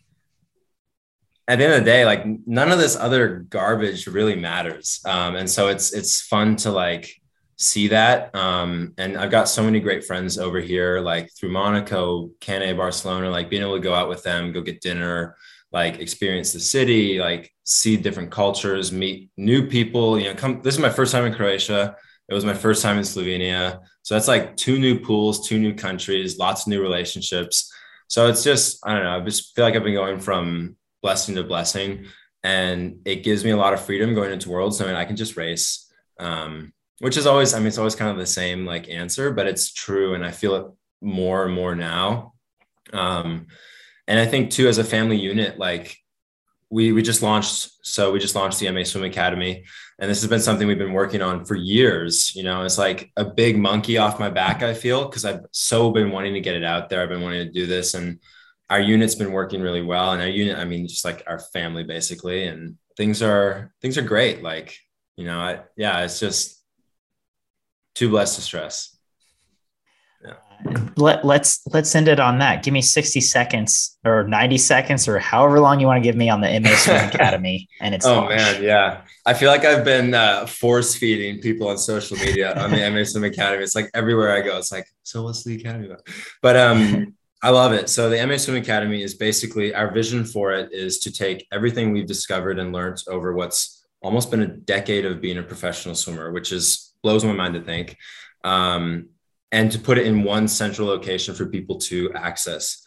at 1.49 1.59
the 1.59 1.65
end 1.65 1.75
of 1.75 1.81
the 1.81 1.85
day, 1.85 2.05
like 2.05 2.25
none 2.47 2.71
of 2.71 2.79
this 2.79 2.97
other 2.97 3.41
garbage 3.51 4.07
really 4.07 4.37
matters. 4.37 5.01
Um, 5.05 5.37
and 5.37 5.51
so 5.51 5.69
it's 5.69 5.93
it's 5.93 6.21
fun 6.23 6.57
to 6.57 6.71
like 6.71 7.13
see 7.57 7.89
that. 7.89 8.35
Um, 8.35 8.95
and 8.97 9.19
I've 9.19 9.31
got 9.31 9.49
so 9.49 9.63
many 9.63 9.81
great 9.81 10.05
friends 10.05 10.39
over 10.39 10.61
here, 10.61 11.01
like 11.01 11.31
through 11.35 11.51
Monaco, 11.51 12.31
Cannes, 12.41 12.77
Barcelona, 12.77 13.31
like 13.31 13.51
being 13.51 13.63
able 13.63 13.75
to 13.75 13.83
go 13.83 13.95
out 13.95 14.09
with 14.09 14.23
them, 14.23 14.53
go 14.53 14.63
get 14.63 14.81
dinner, 14.81 15.37
like 15.73 16.01
experience 16.01 16.53
the 16.53 16.61
city, 16.61 17.19
like 17.19 17.53
see 17.65 17.97
different 17.97 18.31
cultures, 18.31 18.93
meet 18.93 19.31
new 19.37 19.67
people. 19.67 20.19
You 20.19 20.27
know, 20.27 20.35
come. 20.35 20.63
This 20.63 20.75
is 20.75 20.81
my 20.81 20.91
first 20.91 21.13
time 21.13 21.25
in 21.25 21.35
Croatia. 21.35 21.97
It 22.29 22.35
was 22.35 22.45
my 22.45 22.55
first 22.55 22.83
time 22.83 22.97
in 22.97 23.03
Slovenia. 23.03 23.81
So 24.03 24.15
that's 24.15 24.29
like 24.29 24.57
two 24.57 24.79
new 24.79 25.01
pools, 25.01 25.47
two 25.47 25.59
new 25.59 25.75
countries, 25.75 26.39
lots 26.39 26.63
of 26.63 26.69
new 26.69 26.81
relationships. 26.81 27.73
So 28.07 28.29
it's 28.29 28.45
just, 28.45 28.79
I 28.87 28.95
don't 28.95 29.05
know, 29.05 29.19
I 29.19 29.21
just 29.21 29.55
feel 29.55 29.65
like 29.65 29.75
I've 29.75 29.85
been 29.85 29.95
going 29.95 30.21
from 30.21 30.77
blessing 31.03 31.35
to 31.35 31.45
blessing. 31.45 32.07
And 32.43 33.01
it 33.05 33.25
gives 33.25 33.45
me 33.45 33.51
a 33.51 33.57
lot 33.57 33.73
of 33.73 33.85
freedom 33.85 34.15
going 34.15 34.33
into 34.33 34.49
worlds. 34.49 34.81
I 34.81 34.87
mean, 34.87 34.95
I 34.95 35.05
can 35.05 35.17
just 35.17 35.37
race, 35.37 35.93
um, 36.19 36.73
which 37.01 37.17
is 37.17 37.27
always, 37.27 37.53
I 37.53 37.59
mean, 37.59 37.67
it's 37.67 37.79
always 37.79 37.97
kind 37.97 38.11
of 38.11 38.17
the 38.17 38.27
same 38.27 38.65
like 38.65 38.89
answer, 38.89 39.33
but 39.33 39.47
it's 39.47 39.73
true. 39.73 40.15
And 40.15 40.25
I 40.25 40.31
feel 40.31 40.55
it 40.55 40.67
more 41.01 41.45
and 41.45 41.55
more 41.55 41.75
now. 41.75 42.35
Um, 42.93 43.49
and 44.11 44.19
I 44.19 44.27
think 44.27 44.51
too, 44.51 44.67
as 44.67 44.79
a 44.79 44.85
family 44.85 45.17
unit, 45.17 45.57
like 45.57 45.97
we 46.69 46.91
we 46.91 47.01
just 47.01 47.23
launched 47.23 47.71
so 47.83 48.11
we 48.11 48.19
just 48.19 48.35
launched 48.35 48.59
the 48.59 48.71
ma 48.73 48.83
swim 48.83 49.05
academy. 49.05 49.65
And 50.01 50.11
this 50.11 50.21
has 50.21 50.29
been 50.29 50.41
something 50.41 50.67
we've 50.67 50.79
been 50.79 50.93
working 50.93 51.23
on 51.23 51.45
for 51.45 51.55
years 51.55 52.35
you 52.35 52.43
know 52.43 52.63
it's 52.63 52.79
like 52.79 53.13
a 53.17 53.25
big 53.25 53.59
monkey 53.59 53.99
off 53.99 54.19
my 54.19 54.31
back 54.31 54.63
i 54.63 54.73
feel 54.73 55.05
because 55.05 55.27
i've 55.27 55.45
so 55.53 55.91
been 55.91 56.11
wanting 56.11 56.33
to 56.35 56.41
get 56.41 56.57
it 56.57 56.65
out 56.65 56.89
there. 56.89 57.03
I've 57.03 57.09
been 57.09 57.21
wanting 57.21 57.47
to 57.47 57.53
do 57.53 57.67
this. 57.67 57.95
And 57.95 58.19
our 58.71 58.81
unit's 58.81 59.15
been 59.15 59.33
working 59.33 59.61
really 59.61 59.83
well. 59.83 60.13
And 60.13 60.23
our 60.23 60.29
unit 60.29 60.59
i 60.59 60.65
mean 60.65 60.89
just 60.89 61.05
like 61.05 61.23
our 61.27 61.39
family 61.39 61.85
basically. 61.85 62.45
And 62.45 62.79
things 62.97 63.23
are 63.23 63.73
things 63.81 63.97
are 63.97 64.03
great. 64.03 64.43
Like 64.43 64.77
you 65.17 65.27
know 65.27 65.39
I, 65.39 65.61
yeah 65.77 66.03
it's 66.05 66.19
just 66.19 66.65
too 67.95 68.09
blessed 68.09 68.37
to 68.37 68.43
stress 68.43 68.97
let, 70.97 71.25
let's 71.25 71.61
let's 71.73 71.95
end 71.95 72.09
it 72.09 72.21
on 72.21 72.39
that. 72.39 72.63
Give 72.63 72.73
me 72.73 72.83
60 72.83 73.21
seconds 73.21 73.99
or 74.05 74.25
90 74.25 74.59
seconds 74.59 75.09
or 75.09 75.19
however 75.19 75.61
long 75.61 75.81
you 75.81 75.87
want 75.87 76.03
to 76.03 76.07
give 76.07 76.17
me 76.17 76.29
on 76.29 76.41
the 76.41 76.61
MA 76.61 76.71
Swim 76.77 76.97
Academy. 77.09 77.69
And 77.81 77.95
it's 77.95 78.07
oh 78.07 78.15
launch. 78.15 78.37
man, 78.37 78.63
yeah. 78.63 79.03
I 79.27 79.35
feel 79.35 79.51
like 79.51 79.65
I've 79.65 79.85
been 79.85 80.15
uh, 80.15 80.47
force 80.47 80.95
feeding 80.95 81.41
people 81.41 81.69
on 81.69 81.79
social 81.79 82.17
media 82.19 82.55
on 82.61 82.71
the 82.71 82.91
MA 82.91 83.05
Swim 83.05 83.25
Academy. 83.25 83.63
It's 83.63 83.75
like 83.75 83.91
everywhere 83.95 84.33
I 84.33 84.41
go, 84.41 84.59
it's 84.59 84.73
like, 84.73 84.87
so 85.03 85.23
what's 85.23 85.45
the 85.45 85.57
academy 85.57 85.87
about? 85.87 86.07
But 86.43 86.57
um, 86.57 87.15
I 87.43 87.51
love 87.51 87.73
it. 87.73 87.89
So 87.89 88.11
the 88.11 88.25
MA 88.27 88.37
Swim 88.37 88.57
Academy 88.57 89.03
is 89.03 89.15
basically 89.15 89.75
our 89.75 89.93
vision 89.93 90.25
for 90.25 90.53
it 90.53 90.73
is 90.73 90.99
to 91.01 91.13
take 91.13 91.47
everything 91.53 91.93
we've 91.93 92.07
discovered 92.07 92.59
and 92.59 92.73
learned 92.73 92.99
over 93.09 93.33
what's 93.35 93.87
almost 94.03 94.31
been 94.31 94.43
a 94.43 94.47
decade 94.47 95.07
of 95.07 95.21
being 95.21 95.39
a 95.39 95.43
professional 95.43 95.95
swimmer, 95.95 96.33
which 96.33 96.53
is 96.53 96.93
blows 97.03 97.25
my 97.25 97.33
mind 97.33 97.55
to 97.55 97.63
think. 97.63 97.97
Um, 98.45 99.09
and 99.53 99.71
to 99.73 99.79
put 99.79 99.99
it 99.99 100.07
in 100.07 100.23
one 100.23 100.49
central 100.49 100.89
location 100.89 101.35
for 101.35 101.47
people 101.47 101.79
to 101.79 102.13
access. 102.15 102.87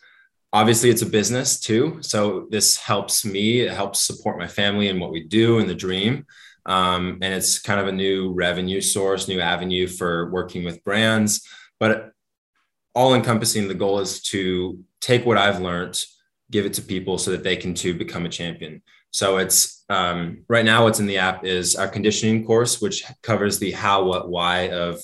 Obviously, 0.52 0.90
it's 0.90 1.02
a 1.02 1.08
business 1.08 1.60
too. 1.60 1.98
So 2.02 2.48
this 2.52 2.78
helps 2.78 3.26
me, 3.26 3.62
it 3.62 3.74
helps 3.74 4.02
support 4.02 4.38
my 4.38 4.48
family 4.48 4.88
and 4.90 5.00
what 5.00 5.12
we 5.12 5.24
do 5.24 5.60
and 5.60 5.70
the 5.70 5.76
dream. 5.76 6.26
Um, 6.66 7.20
and 7.22 7.34
it's 7.34 7.60
kind 7.60 7.80
of 7.80 7.88
a 7.88 7.92
new 7.92 8.32
revenue 8.34 8.80
source, 8.80 9.28
new 9.28 9.42
avenue 9.42 9.88
for 9.88 10.32
working 10.32 10.64
with 10.64 10.84
brands. 10.84 11.46
But 11.80 12.12
all 12.96 13.16
encompassing, 13.16 13.68
the 13.68 13.74
goal 13.74 14.00
is 14.00 14.22
to 14.24 14.80
take 15.02 15.26
what 15.26 15.38
I've 15.38 15.60
learned, 15.60 16.02
give 16.52 16.66
it 16.66 16.74
to 16.76 16.82
people 16.82 17.18
so 17.18 17.32
that 17.32 17.44
they 17.44 17.58
can 17.58 17.74
too 17.74 17.96
become 17.96 18.26
a 18.26 18.30
champion. 18.30 18.84
So 19.12 19.38
it's 19.38 19.84
um, 19.90 20.44
right 20.48 20.66
now, 20.66 20.84
what's 20.84 21.00
in 21.00 21.06
the 21.06 21.18
app 21.18 21.46
is 21.46 21.76
our 21.76 21.88
conditioning 21.88 22.46
course, 22.46 22.82
which 22.82 23.04
covers 23.22 23.60
the 23.60 23.72
how, 23.72 24.06
what, 24.06 24.30
why 24.30 24.70
of 24.70 25.02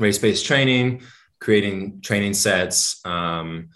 race 0.00 0.18
based 0.18 0.46
training, 0.46 1.02
creating 1.40 2.00
training 2.00 2.34
sets, 2.34 3.00
um, 3.04 3.68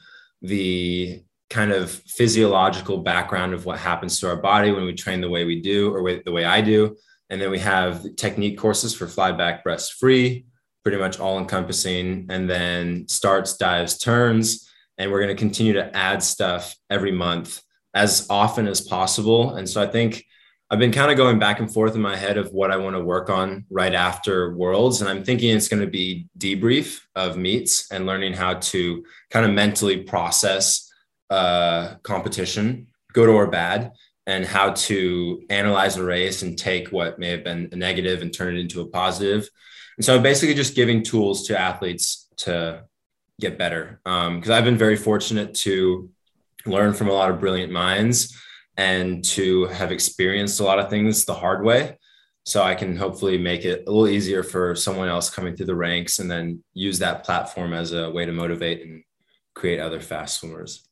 the 0.43 1.23
kind 1.51 1.71
of 1.71 1.91
physiological 1.91 2.99
background 2.99 3.55
of 3.55 3.65
what 3.65 3.79
happens 3.79 4.19
to 4.19 4.29
our 4.29 4.37
body 4.37 4.73
when 4.73 4.85
we 4.85 4.95
train 4.95 5.21
the 5.21 5.31
way 5.31 5.45
we 5.45 5.61
do 5.61 5.95
or 5.95 6.21
the 6.25 6.33
way 6.33 6.45
I 6.45 6.61
do. 6.61 6.97
And 7.31 7.41
then 7.41 7.51
we 7.51 7.61
have 7.61 8.17
technique 8.17 8.59
courses 8.59 8.95
for 8.95 9.07
fly 9.07 9.33
back 9.33 9.63
breast 9.63 9.95
free, 9.95 10.47
pretty 10.83 10.99
much 10.99 11.21
all 11.21 11.39
encompassing, 11.39 12.27
and 12.29 12.49
then 12.51 13.07
starts, 13.09 13.57
dives, 13.57 13.99
turns. 13.99 14.69
And 14.99 15.11
we're 15.11 15.23
going 15.23 15.35
to 15.35 15.41
continue 15.41 15.75
to 15.75 15.97
add 15.97 16.23
stuff 16.23 16.75
every 16.91 17.13
month 17.13 17.61
as 17.95 18.27
often 18.29 18.67
as 18.67 18.81
possible. 18.81 19.55
And 19.55 19.69
so 19.69 19.83
I 19.83 19.87
think 19.87 20.25
I've 20.71 20.79
been 20.79 20.93
kind 20.93 21.11
of 21.11 21.17
going 21.17 21.39
back 21.39 21.61
and 21.61 21.73
forth 21.73 21.95
in 21.95 22.01
my 22.01 22.17
head 22.17 22.39
of 22.39 22.53
what 22.53 22.71
I 22.71 22.77
want 22.79 22.97
to 22.97 23.05
work 23.05 23.29
on 23.29 23.67
right 23.71 23.95
after 23.95 24.55
Worlds. 24.55 25.01
And 25.01 25.11
I'm 25.11 25.23
thinking 25.23 25.55
it's 25.55 25.69
going 25.69 25.83
to 25.83 25.91
be 25.91 26.27
debrief 26.39 27.03
of 27.15 27.37
meets 27.37 27.91
and 27.93 28.07
learning 28.07 28.33
how 28.33 28.55
to 28.55 29.05
kind 29.31 29.45
of 29.45 29.53
mentally 29.53 30.03
process 30.03 30.91
uh, 31.29 31.97
competition, 32.03 32.87
good 33.13 33.29
or 33.29 33.47
bad, 33.47 33.93
and 34.27 34.47
how 34.47 34.71
to 34.71 35.43
analyze 35.51 35.97
a 35.97 36.03
race 36.03 36.43
and 36.43 36.59
take 36.59 36.89
what 36.89 37.19
may 37.19 37.29
have 37.29 37.45
been 37.45 37.69
a 37.73 37.77
negative 37.77 38.23
and 38.23 38.33
turn 38.33 38.57
it 38.57 38.61
into 38.61 38.81
a 38.81 38.87
positive. 38.87 39.49
And 39.99 40.05
so 40.05 40.19
basically 40.19 40.55
just 40.55 40.75
giving 40.75 41.03
tools 41.03 41.47
to 41.49 41.61
athletes 41.61 42.27
to 42.39 42.85
get 43.39 43.59
better. 43.59 44.01
Because 44.03 44.51
um, 44.51 44.53
I've 44.53 44.65
been 44.65 44.79
very 44.79 44.97
fortunate 44.97 45.55
to 45.57 46.11
learn 46.65 46.95
from 46.95 47.09
a 47.09 47.13
lot 47.13 47.31
of 47.31 47.39
brilliant 47.39 47.71
minds 47.71 48.35
and 48.77 49.25
to 49.25 49.67
have 49.67 49.93
experienced 49.93 50.61
a 50.61 50.65
lot 50.65 50.79
of 50.79 50.91
things 50.91 51.25
the 51.25 51.35
hard 51.35 51.65
way. 51.65 51.99
So 52.47 52.63
I 52.63 52.75
can 52.75 52.97
hopefully 52.97 53.39
make 53.39 53.65
it 53.65 53.85
a 53.87 53.91
little 53.91 54.09
easier 54.09 54.43
for 54.43 54.75
someone 54.75 55.09
else 55.09 55.31
coming 55.31 55.57
through 55.57 55.67
the 55.67 55.75
ranks 55.75 56.19
and 56.19 56.31
then 56.31 56.63
use 56.75 56.99
that 56.99 57.25
platform 57.25 57.73
as 57.73 57.93
a 57.93 58.11
way 58.11 58.27
to 58.27 58.33
motivate 58.33 58.85
and 58.85 59.03
create 59.55 59.81
other 59.81 60.01
fast 60.01 60.41
swimmers. 60.41 60.87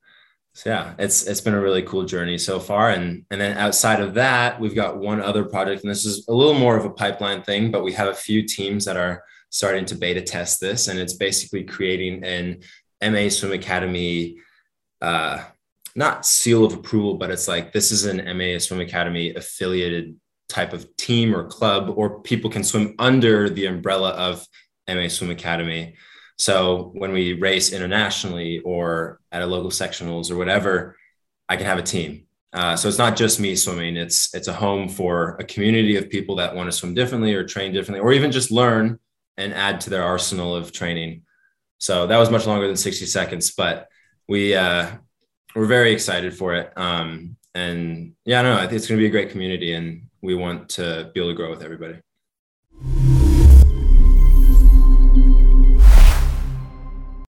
So 0.55 0.71
yeah, 0.71 0.95
it's 0.99 1.27
it's 1.27 1.40
been 1.40 1.55
a 1.55 1.61
really 1.61 1.83
cool 1.83 2.05
journey 2.05 2.37
so 2.38 2.61
far. 2.61 2.90
And 2.90 3.25
and 3.31 3.40
then 3.40 3.57
outside 3.57 4.01
of 4.01 4.14
that, 4.14 4.61
we've 4.61 4.75
got 4.75 4.99
one 4.99 5.21
other 5.21 5.45
project, 5.45 5.83
and 5.83 5.90
this 5.90 6.05
is 6.05 6.27
a 6.29 6.33
little 6.33 6.55
more 6.55 6.77
of 6.77 6.85
a 6.85 6.90
pipeline 6.90 7.42
thing, 7.42 7.71
but 7.71 7.83
we 7.83 7.92
have 7.92 8.09
a 8.09 8.14
few 8.14 8.47
teams 8.47 8.85
that 8.85 8.97
are 8.97 9.25
starting 9.49 9.85
to 9.87 9.95
beta 9.95 10.21
test 10.21 10.61
this, 10.61 10.88
and 10.88 10.99
it's 10.99 11.14
basically 11.14 11.64
creating 11.64 12.23
an 12.25 12.61
MA 13.03 13.29
Swim 13.31 13.53
Academy 13.53 14.38
uh, 15.01 15.42
not 15.94 16.26
seal 16.26 16.64
of 16.64 16.72
approval, 16.72 17.14
but 17.14 17.31
it's 17.31 17.48
like 17.48 17.72
this 17.72 17.90
is 17.90 18.05
an 18.05 18.16
MA 18.37 18.59
Swim 18.59 18.81
Academy 18.81 19.35
affiliated 19.35 20.16
type 20.48 20.72
of 20.72 20.96
team 20.96 21.35
or 21.35 21.46
club, 21.46 21.92
or 21.96 22.20
people 22.20 22.50
can 22.50 22.64
swim 22.64 22.94
under 22.98 23.48
the 23.48 23.66
umbrella 23.66 24.11
of 24.11 24.46
MA 24.88 25.09
Swim 25.09 25.31
Academy. 25.31 25.94
So 26.38 26.90
when 26.94 27.12
we 27.12 27.35
race 27.35 27.72
internationally 27.72 28.61
or 28.61 29.20
at 29.31 29.42
a 29.42 29.46
local 29.46 29.70
sectionals 29.70 30.31
or 30.31 30.37
whatever, 30.37 30.96
I 31.48 31.57
can 31.57 31.66
have 31.66 31.78
a 31.78 31.83
team. 31.83 32.26
Uh, 32.52 32.76
so 32.76 32.88
it's 32.88 32.98
not 32.98 33.16
just 33.16 33.40
me 33.40 33.57
swimming; 33.57 33.96
it's 33.96 34.35
it's 34.35 34.48
a 34.48 34.52
home 34.52 34.88
for 34.88 35.37
a 35.40 35.44
community 35.44 35.96
of 35.96 36.11
people 36.11 36.37
that 36.37 36.55
want 36.55 36.70
to 36.70 36.76
swim 36.76 36.92
differently 36.92 37.35
or 37.35 37.44
train 37.44 37.72
differently, 37.72 38.00
or 38.00 38.12
even 38.12 38.31
just 38.31 38.50
learn 38.50 38.98
and 39.38 39.55
add 39.55 39.81
to 39.81 39.90
their 39.90 40.02
arsenal 40.02 40.55
of 40.55 40.72
training. 40.72 41.22
So 41.78 42.07
that 42.07 42.18
was 42.18 42.31
much 42.31 42.46
longer 42.46 42.66
than 42.66 42.76
60 42.76 43.07
seconds, 43.07 43.52
but 43.52 43.88
we 44.28 44.55
uh, 44.55 44.90
we're 45.55 45.67
very 45.67 45.93
excited 45.93 46.37
for 46.37 46.55
it. 46.55 46.73
Um, 46.77 47.37
and 47.55 48.15
yeah, 48.25 48.43
no, 48.43 48.59
it's 48.62 48.87
going 48.87 48.99
to 48.99 49.03
be 49.03 49.07
a 49.07 49.11
great 49.11 49.31
community, 49.31 49.75
and 49.75 50.03
we 50.23 50.35
want 50.35 50.69
to 50.71 51.11
be 51.15 51.21
able 51.21 51.31
to 51.31 51.37
grow 51.37 51.51
with 51.51 51.62
everybody. 51.62 51.99